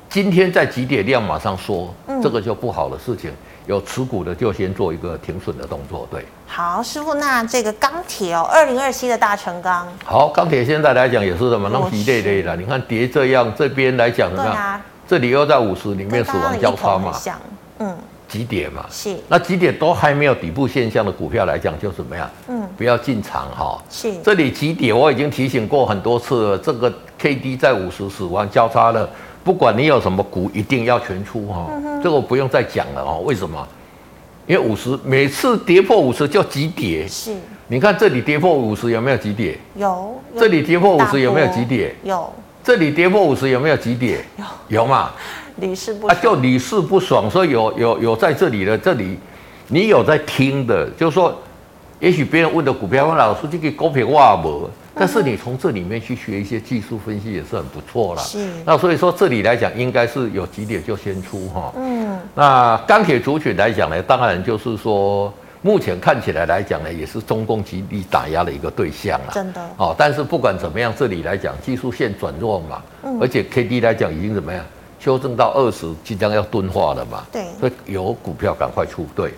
[0.10, 1.88] 今天在几点量马上说，
[2.22, 3.32] 这个就不好的事情。
[3.72, 6.06] 有持股的就先做一个停损的动作。
[6.12, 9.88] 对，好，师傅，那这个钢铁哦，二零二七的大成钢。
[10.04, 12.54] 好，钢铁现在来讲也是什么，那么一类类的。
[12.58, 14.82] 你看跌这样，这边来讲怎么样？
[15.08, 17.18] 这里又在五十里面死亡交叉嘛，
[17.80, 19.16] 嗯，几点嘛，是。
[19.30, 22.30] 那几点都还没有底部现象的股票来讲，就怎么样？
[22.50, 23.82] 嗯，不要进场哈。
[23.90, 24.14] 是。
[24.22, 29.10] 这里几点，我已经提醒过很多次了，这个 K D 在五十死亡交叉了。
[29.44, 31.68] 不管你有什么股，一定要全出哈，
[32.04, 33.22] 这个我不用再讲了哦。
[33.26, 33.68] 为什么？
[34.48, 37.08] 因为五十每次跌破五十就急跌。
[37.08, 37.34] 是。
[37.68, 39.58] 你看这里跌破五十有没有急跌？
[39.76, 40.20] 有。
[40.38, 41.96] 这里跌破五十有没有急跌？
[42.04, 42.34] 有。
[42.64, 44.24] 这里跌破五十有没有急跌？
[44.38, 44.46] 有。
[44.68, 45.12] 有嘛？
[45.58, 46.12] 屡试不爽。
[46.12, 49.18] 啊，就屡试不爽，所以有有有在这里的这里，
[49.68, 51.34] 你有在听的，就是说，
[52.00, 54.70] 也许别人问的股票，问老师这个股票哇不？
[55.02, 58.22] 但是你从这里面去学一些技术分析也是很不错啦。
[58.22, 58.48] 是。
[58.64, 61.74] 那所以说这里来讲，应该是有几点就先出哈。
[61.76, 62.20] 嗯。
[62.36, 65.34] 那钢铁族群来讲呢，当然就是说，
[65.64, 69.34] 目前看起来来讲呢，也是中共极力打压的一个对象啊。
[69.34, 69.70] 真的。
[69.78, 72.84] 哦，但是不管怎么样，这里来讲技术线转弱嘛。
[73.02, 73.18] 嗯。
[73.20, 74.64] 而且 K D 来讲已经怎么样，
[75.00, 77.24] 修正到二十，即将要钝化了嘛。
[77.32, 77.48] 对。
[77.60, 79.34] 所以有股票赶快出对。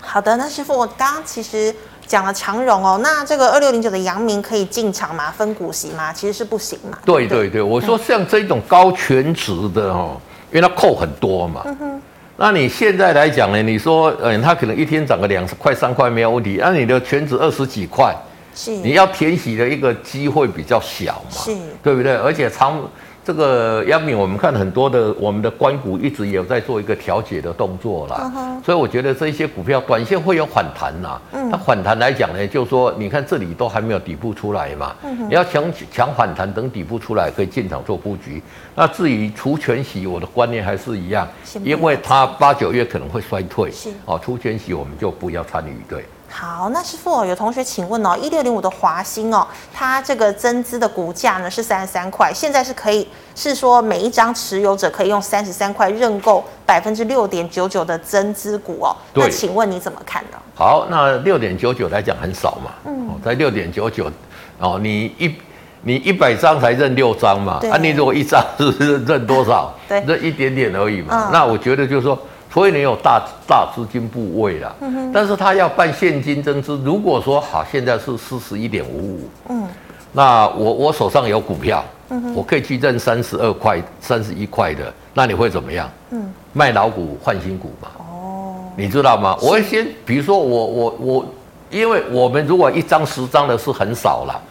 [0.00, 1.74] 好的，那师傅，我刚刚其实。
[2.08, 5.30] 讲了长荣哦，那这个二六零九的阳明可以进场吗？
[5.30, 6.10] 分股息吗？
[6.12, 6.98] 其实是不行嘛。
[7.04, 10.18] 对对对，我说像这种高全值的哦，
[10.50, 11.60] 因为它扣很多嘛。
[11.66, 12.02] 嗯哼。
[12.38, 13.62] 那你现在来讲呢？
[13.62, 18.14] 你说，嗯，它可能一天涨个两块三块没有问题，那你的全值二十几块，
[18.54, 21.42] 是你要填息的一个机会比较小嘛？
[21.44, 22.16] 是，对不对？
[22.16, 22.80] 而且长。
[23.28, 28.64] 这个阳明，我们看很多的我们的关股一直也有在做一个调节的动作啦，uh.
[28.64, 31.20] 所以我觉得这些股票短线会有反弹呐。
[31.32, 35.62] 嗯，它反弹来讲呢，就是说你看这里都还没有底部出来嘛，嗯、你要强
[35.92, 38.42] 强反弹，等底部出来可以进场做布局。
[38.74, 41.28] 那至于除权息，我的观念还是一样，
[41.62, 46.02] 因为它八九月可能会衰退，是哦，除权息我们就不要参与对。
[46.30, 58.94] 好，那师傅有同学请问哦，一六零五的华兴哦，它这个增资的股价呢是三十三块，现在是可以是说每一张持有者可以用三十三块认购百分之六点九九的增资股哦。
[59.12, 60.36] 对那请问你怎么看呢？
[60.54, 64.10] 好，那六点九九来讲很少嘛，嗯，在六点九九
[64.58, 65.34] 哦，你一
[65.82, 69.74] 你一百张才认六张嘛，对啊，你如果一张是认多少？
[69.88, 71.26] 对，认一点点而已嘛。
[71.26, 72.16] 嗯、那我觉得就是说。
[72.58, 76.76] 所以你有大大资金部位了，嗯、但是他要办现金增资。
[76.84, 79.68] 如果说好，现在是四十一点五五，嗯，
[80.10, 85.88] 那我我手上有股票，嗯、哼我可以去认三十二块、三十一块的，那你会怎么样？
[86.10, 87.88] 嗯，卖老股换新股嘛？
[87.98, 89.36] 哦，你知道吗？
[89.40, 91.26] 我会先，比如说我我我，
[91.70, 94.42] 因为我们如果一张十张的是很少了。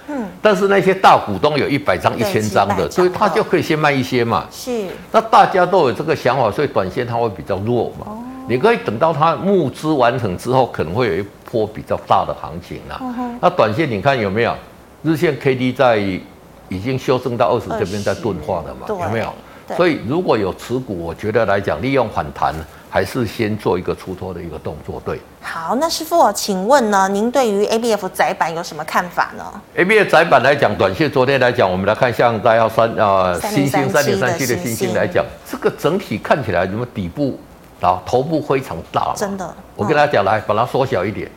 [0.48, 4.46] 但是那些大股东有一百张、一千张的，所以他就可以先卖一些嘛。
[4.50, 4.88] 是。
[5.12, 8.06] 那大家都有这个想法，所以短线它会比较弱嘛。
[8.06, 8.24] 哦。
[8.48, 12.98] 你可以等到它募资完成之后，可能会有一波比较大的行情啦。
[13.02, 13.40] 嗯哼。
[13.42, 14.56] 那短线你看有没有？
[15.04, 15.98] 日线 K D 在
[16.70, 18.88] 已经修正到二十这边在钝化了嘛？
[18.88, 19.34] 有没有？
[19.76, 22.56] 所以如果有持股，我觉得来讲利用反弹。
[22.98, 25.20] 还是先做一个出脱的一个动作，对。
[25.40, 29.44] 好，那师傅，请问呢，您对于 A B F 载板有什么看法呢
[29.76, 37.40] ？A B F 载板来讲，短线昨天来讲，我们来看像大幺三呃，星星三点三七的星星来讲，这个整体看起来什么底部
[37.82, 39.48] 啊，头部非常大，真的。
[39.76, 41.30] 我跟大家讲，来把它缩小一点。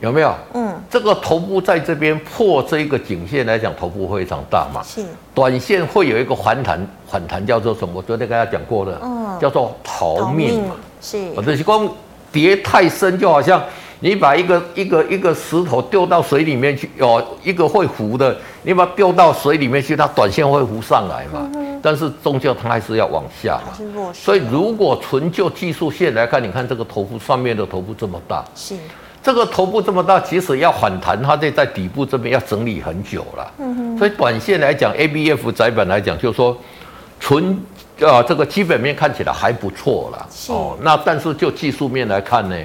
[0.00, 0.32] 有没有？
[0.54, 4.80] 嗯，这个头部在这边破这一个颈线来讲，头部非常大嘛。
[4.84, 5.04] 是。
[5.34, 7.94] 短线会有一个反弹，反弹叫做什么？
[7.96, 10.76] 我昨天跟大家讲过的，嗯，叫做逃命嘛。
[11.00, 11.18] 是。
[11.34, 11.96] 我就是说
[12.30, 13.62] 跌太深，就好像
[14.00, 21.50] 你把一个一个一个石头丢到水里面去，哦，一个会浮的，你把它丢到水里面去，它短线会浮上来嘛。
[21.54, 24.12] 嗯、但是终究它还是要往下嘛。
[24.12, 28.76] 所以如果纯就技术线来看，你看这个头部上面的头部这么大，是
[29.20, 33.52] 这个头部这么大，即使要反弹，它得在底部这边要整理很久了。
[33.58, 33.98] 嗯哼。
[33.98, 36.56] 所以短线来讲，A B F 窄板来讲，就是说
[37.18, 37.58] 纯
[38.06, 40.26] 啊这个基本面看起来还不错啦。
[40.48, 42.56] 哦，那但是就技术面来看呢？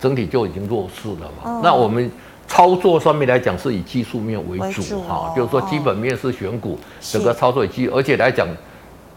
[0.00, 1.50] 整体就已经弱势了嘛？
[1.50, 2.10] 哦、那我们
[2.48, 8.48] 操作上面来讲是以技术面为主哈，哦、就是说基本面是选股，是整个操作以及而且来讲，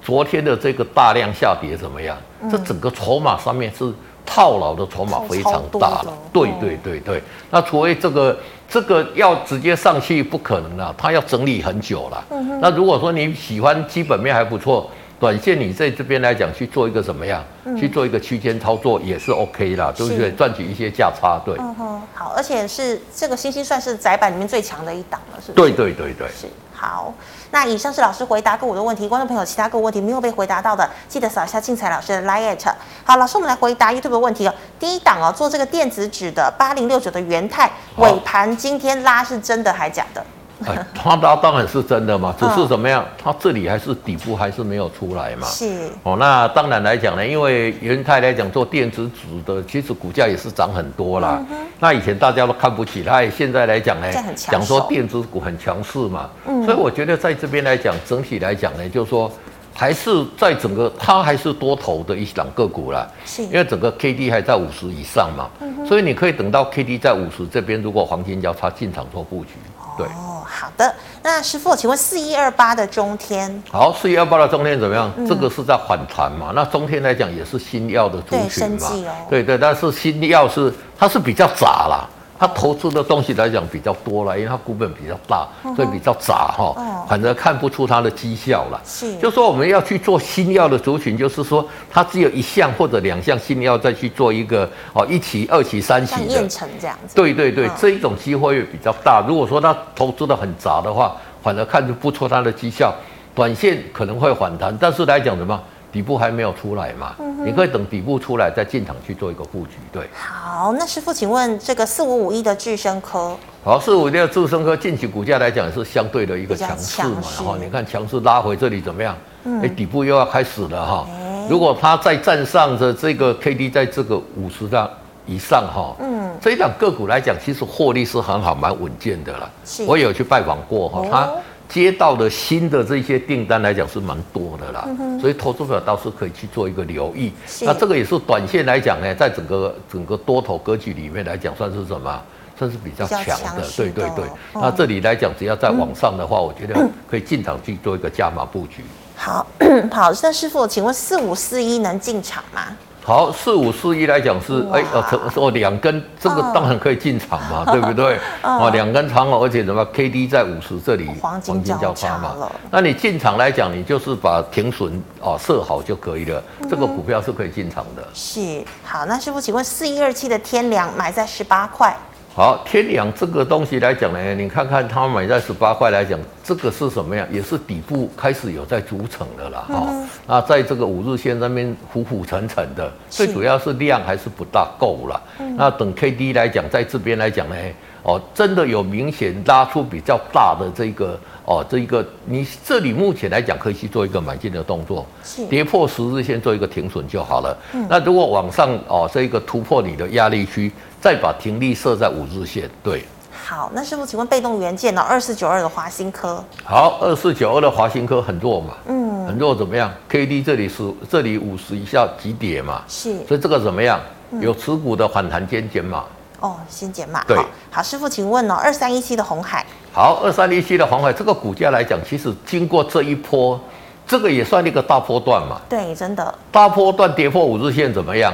[0.02, 2.18] 昨天的这个大量下跌怎么样？
[2.42, 3.94] 嗯、这整个筹码上面是
[4.26, 6.14] 套牢的筹码非常大了。
[6.34, 12.22] 对对对对，那除非这个这个要直接上去不可能了，它要整理很久了。
[12.32, 14.92] 嗯、那如果说你喜欢基本面还不错。
[15.20, 17.44] 短线你在这边来讲去做一个什么样？
[17.66, 20.32] 嗯、去做一个区间操作也是 OK 啦，对不对？
[20.32, 21.56] 赚取一些价差，对。
[21.60, 25.72] 嗯哼，好，而且是这个星星算是窄板里面最强的一档了，是不是？
[25.72, 26.28] 对对对对。
[26.30, 27.14] 是好，
[27.52, 32.58] 那以上是老师回答过我的问题，观众朋友其他个问题没有被回答到的，记得扫一下静彩老师的 LINE。
[33.06, 34.54] 好，老师我们来回答 YouTube 的问题哦。
[34.78, 40.26] 第一档哦，做这个电子纸的八零六九的元泰尾盘今天拉是真的还假的？
[40.68, 45.48] 哎，它它当然是真的嘛，只是怎么样，它这里还是底部还是没有出来嘛。
[45.48, 51.44] 是哦，那当然来讲呢，因为元泰来讲做电子纸的，其实股价也是涨很多啦。
[51.52, 56.30] 嗯、那以前大家都看不起它，现在来讲呢，讲说电子股很强势嘛。
[56.46, 59.32] 嗯、所以我觉得在这边来讲，整体来讲呢，就是说
[59.74, 63.08] 还是在整个它还是多头的一档个股啦。
[63.26, 65.50] 是，因为整个 K D 还在五十以上嘛。
[65.60, 69.52] 嗯、哼所以你可以等到 K D 在五十这边，如果黄金交叉进场做布局。
[69.98, 70.94] 对哦，好的。
[71.22, 75.12] 那师傅，请问四一二八的中天，好，四一二八的中天怎么样？
[75.16, 76.52] 嗯、这个是在反弹嘛？
[76.54, 78.90] 那中天来讲也是新药的族群嘛？
[78.90, 82.10] 对，哦、对对，但是新药是它是比较杂啦。
[82.44, 88.82] 他投资的东西来讲比较多了，因为他股本比较大，所以比较杂哈，反正看不出它的绩效了。
[88.84, 97.16] 是，就说我们要去做新药的族群，就是说它只有一项或者两项新药再去做一个哦一期、二期、三期的验成这样子。
[97.16, 99.24] 对对对，这一种机会比较大。
[99.26, 102.94] 如果说它投资的很杂的话，反而看不出它的绩效，
[103.34, 105.58] 短线可能会反弹，但是来讲什么？
[105.94, 107.16] 底部还没有出来嘛？
[107.20, 109.78] 嗯、你可以等底部出来再进场去做一个布局。
[109.92, 117.22] 对，好，那师傅，请问这个四五五一的智深科，好，四五五一的智深科近期股价来讲也是相对的一个强势嘛。
[117.38, 119.14] 然后你看强势拉回这里怎么样？
[119.14, 121.08] 哎、嗯欸，底部又要开始了哈。
[121.08, 124.90] 欸、如果它再站上的这个 K D 在这个五十上
[125.28, 129.48] 以上哈，嗯，这一档个股来讲，其实获利是很好，蛮稳健的了。
[129.86, 131.20] 我也有去拜访过哈，它。
[131.28, 131.38] 哦
[131.74, 137.34] 接到的新的这些订单来讲是蛮多的啦，嗯、所以投资者倒是可以去做一个留意。
[137.62, 142.22] 那这个也是短线来讲呢，在整个整个多头格局里面来讲，算是什么？
[142.56, 143.26] 算是比较强
[143.58, 143.68] 的。
[143.76, 144.24] 对对对。
[144.54, 148.84] 嗯、那这里来讲，只要再往上的话，嗯、我觉得可以进场去做一个加码布局。
[149.16, 149.44] 好，
[149.92, 152.68] 好，那师傅，请问四五四一能进场吗？
[153.06, 158.18] 好，四五四一来讲是，哎哇，哦，哦，两根，这个当然可以进场嘛，哦、 对不对？
[158.42, 168.08] 哦，两根长哦，而且什么，K D 在五十这里，黄金交叉嘛，那你进场来讲，你就是把停损哦设好就可以了，嗯、这个股票是可以进场的。
[168.14, 171.94] 是，好，那师傅，请问四一二七的天良买在十八块。
[172.36, 177.24] 好，天阳这个东西来讲呢，你看看它买在十八块来讲，这个是什么呀？
[177.30, 179.86] 也是底部开始有在组成的了哈。
[179.88, 185.22] 嗯、那在这个五日线上面浮浮沉沉的，最主要是量还是不大够了。
[185.38, 187.56] 嗯、那等 K D 来讲，在这边来讲呢，
[188.02, 197.58] 哦，真的有明显拉出比较大的这个哦，这一个你这里目前来讲可以去做一个买进的动作，是跌破十日线做一个停损就好了。
[197.74, 200.72] 嗯、那如果往上哦，这一个突破你的压力区。
[201.04, 203.04] 再把停利设在五日线，对。
[203.30, 205.02] 好，那师傅，请问被动元件呢？
[205.02, 206.42] 二四九二的华新科。
[206.64, 208.74] 好，二四九二的华新科很弱嘛？
[208.88, 212.84] 嗯，很弱怎么样？K D 这里是这里五十以下急跌嘛？
[212.88, 213.18] 是。
[213.28, 214.00] 所以这个怎么样？
[214.40, 216.06] 有持股的反弹先减码。
[216.44, 217.24] 哦，先减码。
[217.26, 217.38] 对。
[217.72, 219.66] 好，师傅，请问哦，二三一七的红海。
[219.94, 223.58] 好，二三一七的红海，这个股价来讲，其实经过这一波，
[224.06, 225.62] 这个也算一个大波段嘛？
[225.70, 226.36] 对，真的。
[226.52, 228.34] 大波段跌破五日线怎么样？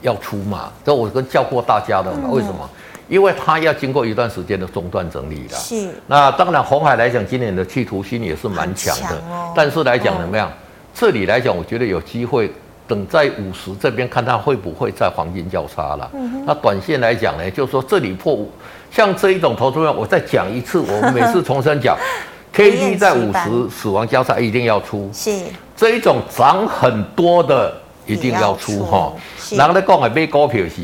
[0.00, 0.72] 要出嘛？
[0.82, 2.30] 这我跟教过大家的嘛？
[2.30, 2.68] 为什么？
[3.06, 5.58] 因为它要经过一段时间的中断整理了。
[5.58, 5.90] 是。
[6.06, 9.16] 那当然，红海来讲，今年的企图心也是蛮强的。
[9.28, 10.48] 哦、但是来讲怎么样？
[10.48, 10.56] 嗯、
[10.94, 12.50] 这里来讲，我觉得有机会
[12.90, 16.10] 等在五十这边看它会不会在黄金交叉了。
[16.12, 18.50] 嗯、那短线来讲呢，就是说这里破五，
[18.90, 21.96] 像这一种投资量，我再讲一次，我们每次重申讲，
[22.52, 25.08] K D 在五十死亡交叉一定要出。
[25.14, 25.30] 是。
[25.76, 27.72] 这一种涨很多的。
[28.06, 29.12] 一定要出哈，
[29.52, 30.82] 然后呢，讲的买股票是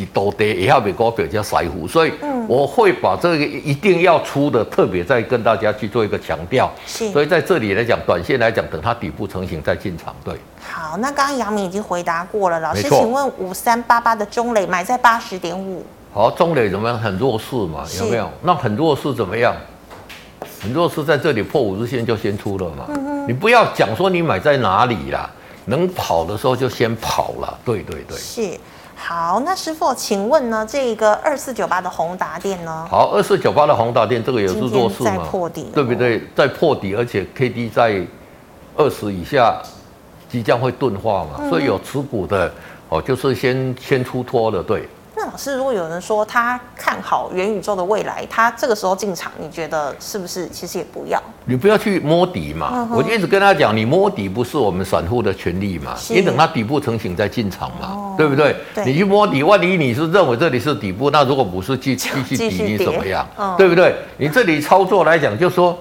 [0.00, 2.12] 是多跌，也要比股票叫财富，所以
[2.48, 6.70] 我会把这个一定要出的特别再跟大家去做一个强调。
[6.86, 10.14] 是，所以在这里来讲，短线来讲，等它底部成型再进场。
[10.24, 16.98] 对，好，那刚刚杨明已经回答过了，老师，请问五三八八的中磊买在八十点五，好，中磊怎么样？
[16.98, 18.30] 很弱势嘛，有没有？
[18.42, 19.54] 那很弱势怎么样？
[20.62, 25.30] 很弱势在这里破五日线就先出了嘛，嗯、你不要讲说你买在哪里啦，
[25.66, 27.58] 能跑的时候就先跑了。
[27.64, 28.58] 对对对，是。
[29.12, 32.86] 好，那师傅，请问呢，这个二四九八的宏达电呢？
[32.88, 35.26] 好，二四九八的宏达电，这个也是弱势嘛？
[35.28, 36.22] 破底，对不对？
[36.36, 38.06] 在破底，而且 K D 在
[38.76, 39.60] 二十以下，
[40.28, 42.52] 即将会钝化嘛，嗯、所以有持股的
[42.88, 44.88] 哦，就是先先出脱了，对。
[45.30, 50.48] 那老师，如果有人说他看好元宇宙的未来，他这个时候进场，你觉得是不是？
[50.48, 52.70] 其实也不要，你不要去摸底嘛。
[52.72, 55.94] 嗯、我就一直跟他讲，你摸底不是我们散户的权利嘛。
[55.96, 58.56] 是你等它底部成型再进场嘛，哦、对不对？
[58.74, 63.24] 对你去摸底，万一你是认为这里是底部，那如果不是继继续底，你怎么样？
[63.38, 63.94] 嗯、对不对？
[64.16, 65.78] 你这里操作来讲，就说。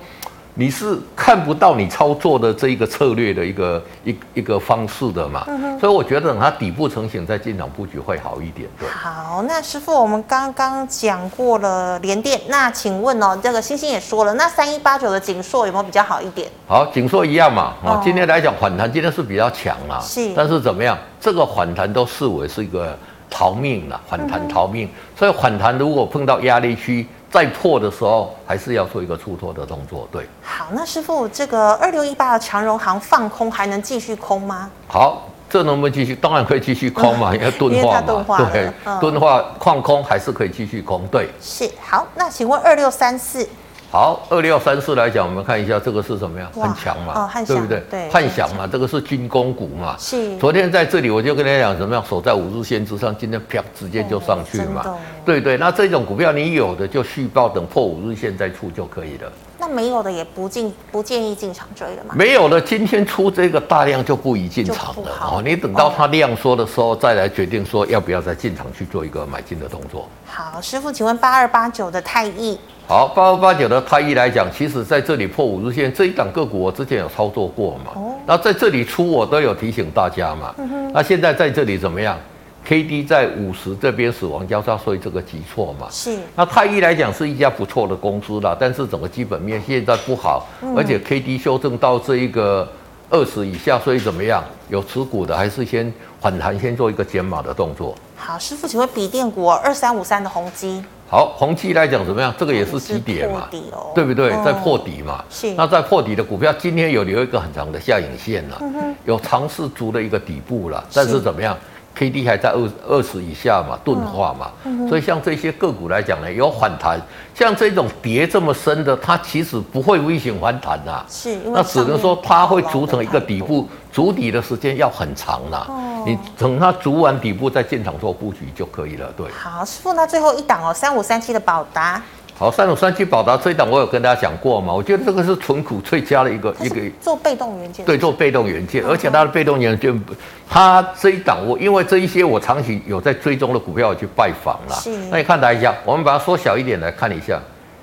[0.60, 8.68] 你是看不到你操作的这一个策略的一个一一个方式的嘛，嗯、所以我觉得等它底部成型再进场布局会好一点。
[8.78, 16.50] 对，好，那师傅，我们刚刚讲过了联电，那请问哦，这个星星也说了，那三一八九的景硕有没有比较好一点？
[16.68, 20.98] 好，景硕一样嘛，哦，今天来讲反弹，今天是比较强啦，是，但是怎么样？
[21.22, 22.94] 这个反弹都视为是一个
[23.30, 27.08] 逃命了，反弹逃命，嗯、所以反弹如果碰到压力区。
[27.32, 30.08] 再破的时候，还是要做一个出脱的动作。
[30.12, 34.70] 对，好，那师傅，这个二六一八的长荣行放空还能继续空吗？
[34.88, 36.16] 好，这能不能继续？
[36.16, 38.02] 当然可以继续空嘛，因为钝化
[38.40, 41.06] 嘛，对，钝化放空还是可以继续空。
[41.08, 42.08] 对，是好。
[42.16, 43.48] 那请问二六三四。
[43.92, 46.48] 好，二六三四来讲，我们看一下这个是什么呀？
[46.54, 47.82] 很强嘛，哦、对不对？
[47.90, 49.96] 对，汉翔嘛，这个是军工股嘛。
[49.98, 50.38] 是。
[50.38, 54.84] 昨天在这里我就跟大家讲，怎么样守在五日线之上，今天啪直接就上去嘛。
[54.86, 59.32] 哦、对对，那这种股票你有的就续报，等破五日线再出就可以了。
[59.58, 62.14] 那没有的也不进，不建议进场追了嘛？
[62.16, 65.42] 没有的，今天出这个大量就不宜进场了哦。
[65.44, 70.08] 你等到它量缩的时候再来决定说要不要再进场去做一个买进的动作。
[70.28, 72.60] 好，师傅，请问八二八九的太毅。
[72.90, 77.92] 好，八二八九的太一来讲，其实在这里破五日线这一档个股，我之前有操作过嘛。
[77.94, 78.16] 哦。
[78.26, 80.56] 那在这里出，我都有提醒大家嘛。
[80.58, 80.92] 嗯哼。
[80.92, 82.18] 那现在在这里怎么样
[82.66, 85.86] ？K D 在五十这边死亡交叉，所以这个急挫嘛。
[85.92, 86.18] 是。
[86.36, 92.68] 那太一来讲是一家不错的公司啦，但是整个基本面现在不好，嗯、而且 K D 修正到这一个
[93.12, 94.44] 二十以下，所以怎么样？
[94.68, 97.94] 有持股的还是先反弹，先做一个减码的动作。
[98.16, 100.84] 好，师傅，请问笔电股二三五三的宏碁。
[101.10, 102.32] 好，宏碁来讲怎么样？
[102.38, 104.30] 这个也是起点嘛，哦、对不对？
[104.46, 105.26] 在破底嘛。
[105.28, 105.52] 是。
[105.56, 111.58] 那在破底的股票，今天有留一个很长的下影线了，嗯、有尝试足的一个底部了，但是怎么样
[112.00, 114.50] ？K D 还在二二十以下嘛，钝化嘛。
[114.64, 116.98] 嗯、所以像这些个股来讲呢，有反弹。
[117.36, 121.04] 像这种跌这么深的，它其实不会 V 型反弹呐。
[121.10, 121.38] 是。
[121.48, 125.66] 那只能说它会组成一个底部，筑底的时间要很长了。
[125.68, 129.12] 哦你等它筑完底部再进场做布局就可以了。
[129.18, 132.02] 对，好，师傅，那最后一档哦，三五三七的宝达。
[132.40, 137.86] 好，三五三七宝达这一档我有跟大家讲过嘛，我觉得这个是存股最佳的一个一个做被动元件。
[137.86, 140.02] 对，做被动元件，而且它的被动元件，
[140.50, 144.76] 它这一档我因为这一些我长期有在追踪的股票我去拜访了。
[144.76, 144.90] 是。
[145.12, 147.38] 那你看一下，我们把它缩小一点来看一下，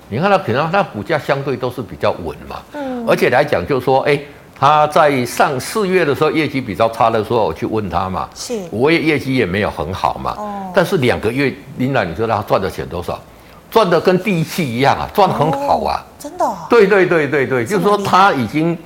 [0.09, 2.55] 你看它可能它股价相对都是比较稳嘛。
[2.73, 3.05] 嗯。
[3.07, 4.19] 而且来讲就是说，哎。
[4.59, 13.21] 他在上四月的时候业绩比较差的时候，我去问他嘛，是我也业绩也没有很好嘛，哦，但是两个月，琳达，你知道他赚的钱多少？
[13.69, 16.57] 赚的跟第一期一样啊，赚很好啊，哦、真的、哦？
[16.69, 18.77] 对对对对对，就是说他已经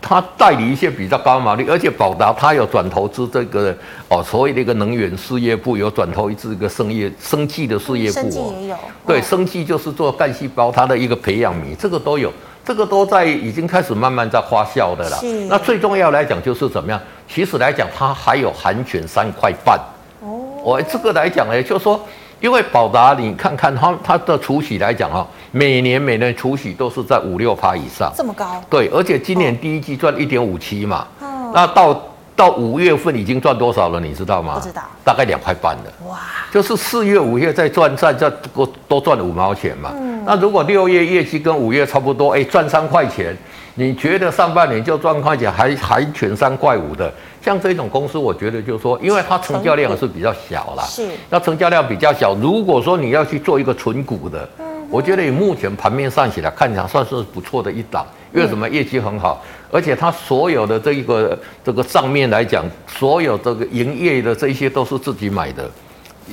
[0.00, 3.76] 他代理一些比较高毛利，而且宝达他有转投资这个
[4.08, 8.76] 哦，所谓的一个能源事业部有转投资一个生业生技的事业部哦，也有，
[9.06, 12.32] 对，生技就是做干细胞，它的一个培养皿，这个都有。
[12.64, 15.18] 这个都在已经开始慢慢在发酵的了。
[15.48, 17.00] 那最重要来讲就是怎么样？
[17.26, 19.80] 其实来讲，它还有含权三块半。
[20.20, 20.28] 哦。
[20.62, 21.98] 我这个来讲呢，就是说，
[22.40, 28.12] 因为宝达，你看看它它的除息来讲哈，每年每年除息都是在五六趴以上。
[28.16, 28.62] 这么高？
[28.70, 31.06] 对，而且今年第一季赚一点五七嘛。
[31.20, 31.50] 哦。
[31.52, 32.02] 那到
[32.36, 33.98] 到五月份已经赚多少了？
[33.98, 34.54] 你知道吗？
[34.54, 34.82] 不知道。
[35.04, 35.92] 大概两块半了。
[36.08, 36.18] 哇。
[36.52, 39.92] 就是四月、五月再赚再再多多赚了五毛钱嘛。
[39.98, 40.22] 嗯。
[40.24, 43.36] 那如果六月业绩跟五月差不多，哎，赚三块钱，
[43.74, 47.12] 你觉得上半年就赚块钱，还还全三块五的，
[47.42, 65.70] 像这种公司，我觉得就是说，因为它成交量是比较小啦，是，那成交量比较小，如果说你要去做一个纯股的，嗯，我觉得以目前盘面上起来看起来算是不错的一档，因为什么业绩很好，而且它所有的这一个这个账面来讲，所有这个营业的这些都是自己买的。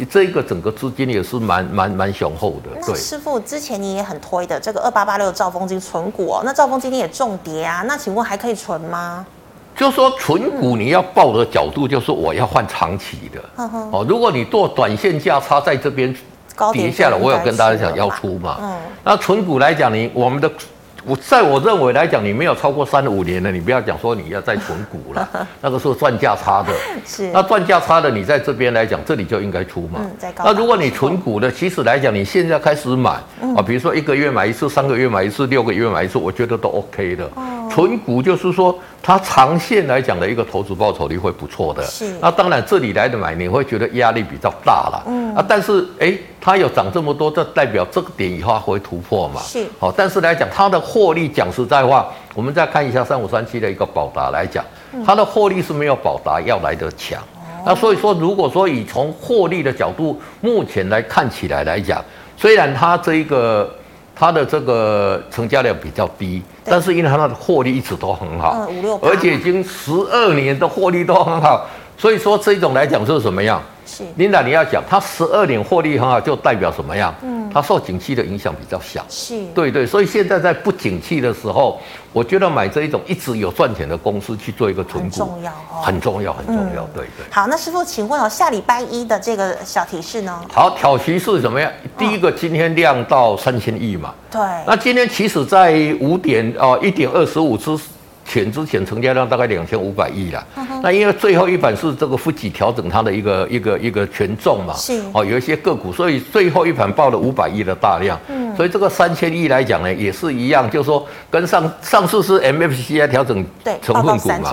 [0.09, 2.85] 这个整个资金也是蛮蛮蛮雄厚的。
[2.85, 9.25] 对，师傅之前你也很推的这个二八八六兆丰金存股哦，那兆丰今天也重跌啊，那请问还可以存吗？
[9.75, 16.15] 就说存股你要抱的角度就是我要换长期的，嗯、哦，如果你做短线价差在这边
[16.71, 20.49] 跌下来，我有跟大家讲要出嘛，嗯，那存股来讲，你我们的。
[21.07, 25.29] 我在我认为来讲，你没有超过三五年的，你不要讲说你要再存股了，
[25.61, 26.73] 那个是赚价差的。
[27.05, 27.29] 是。
[27.31, 29.99] 那赚价差的，你在这边来讲，这里就应该出嘛。
[30.01, 30.33] 嗯。
[30.39, 33.11] 那如果你存股的，其实来讲，你现在开始买
[33.55, 37.23] 啊，比如说一个月买一次，三个月买一次，六个月买一次，我觉得都 OK 的。
[37.35, 37.69] 哦。
[37.69, 38.75] 存股就是说，
[39.05, 41.83] 它长线来讲的一个投资报酬率会不错的。
[41.83, 42.17] 是。
[42.19, 45.03] 那当然这里来的买，你会觉得压力比较大了。
[45.05, 45.35] 嗯。
[45.35, 46.17] 啊，但是哎。
[46.45, 49.41] 它有涨这么多，这代表这个点以后会突破嘛？
[49.41, 49.65] 是。
[49.79, 54.63] 好，但是来讲，它的获利讲实在话，我们再看一下三五三七的一个宝达来讲，
[55.03, 57.19] 它的获利是没有宝达要来的强。
[57.65, 61.99] 那所以说，如果说以从获利的角度，目前来看起来来讲，
[62.37, 63.75] 虽然它这一个
[64.15, 71.65] 它的这个成交量比较低，但是因为它的获利一直都很好，五六，而且已经十二年的获利都很好，
[71.97, 73.61] 所以说这种来讲是什么样？
[73.85, 77.13] 是，琳达，你要讲，它十二年获利很好，就代表什么样？
[77.21, 79.05] 嗯，它受景气的影响比较小。
[79.07, 81.79] 是，对对，所以现在在不景气的时候，
[82.11, 86.83] 我觉得买这一种一直有赚钱的公司去做一个存股，很重要哦，很重要，很重要。
[86.93, 87.25] 对对。
[87.31, 90.41] 好，那师傅，请问哦，下礼拜一的这个小提示呢？
[90.51, 91.71] 好，挑提示怎么样？
[91.97, 94.13] 第一个，今天量到三千亿嘛。
[94.29, 94.41] 对。
[94.67, 97.79] 那今天其实在五点哦，一点二十五之。
[98.25, 100.45] 前之前成交量大概两千五百亿了，
[100.81, 104.99] 那因为最后一版是这个富集调整它的一个一个一个权重嘛，是。
[105.13, 113.45] 哦，有一些个股，所以最后一盘报了五百亿的大量，嗯，所以这个三千亿来讲呢，也是一样，就是说跟上上次是 MFCI 调整
[113.81, 114.51] 成分股嘛，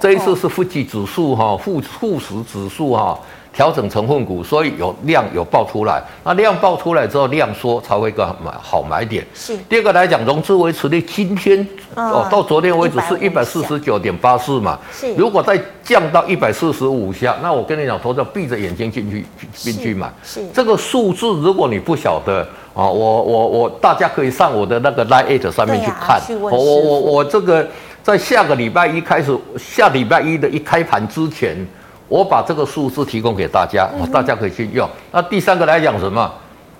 [0.00, 3.18] 这一次是富集指数哈，富富时指数哈。
[3.60, 9.22] 调整成分股，所以有量有爆出来，那量爆出来之后，量缩才会一个买好买点。
[9.34, 9.54] 是。
[9.68, 14.78] 第二个来讲，融资维持率今天哦，到昨天为止是一百四十九点八四嘛。
[14.90, 15.12] 是。
[15.14, 20.10] 如果再降到一百四十五下，那我跟你讲，投资闭着眼睛进去进去买。
[20.24, 20.40] 是。
[20.54, 22.40] 这个数字，如果你不晓得
[22.72, 26.18] 啊，我我我，大家可以上我的那个 Line@ 上面去看。
[26.40, 27.68] 我我我我这个
[28.02, 31.54] 在下个礼拜一开始，下礼拜一的一开盘之前。
[32.10, 34.86] 我把这个数字提供给大家，嗯、大家可以去用。
[35.12, 36.30] 那第三个来讲什么？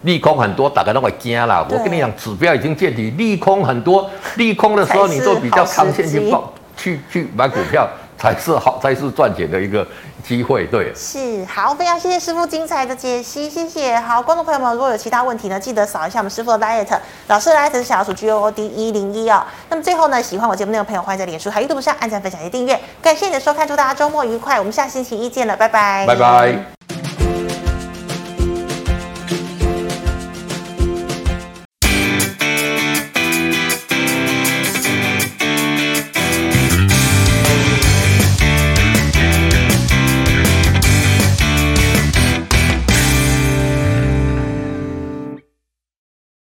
[0.03, 1.65] 利空很多，大家都会惊啦。
[1.71, 7.89] 我跟你讲，指标已经见底，利空很多，利空的时候你都比较长线去报，去去买股票。
[8.21, 9.87] 才是好，才是赚钱的一个
[10.23, 10.93] 机会，对。
[10.95, 13.99] 是好，非常谢谢师傅精彩的解析，谢谢。
[13.99, 16.87] 好，观众朋友们，如果有其他问题呢，记得扫一下我们师傅的 liet，
[17.29, 19.43] 老师的 liet 是小老鼠 G O O D 一零一哦。
[19.71, 22.79] 那么最后呢，喜欢我节目内容的朋友，欢迎在脸书还有 YouTube 上按赞、分享及订阅。
[23.01, 26.07] 感谢你的收看，祝大家周末愉快，我们下星期一见了，拜拜。
[26.07, 26.80] 拜拜。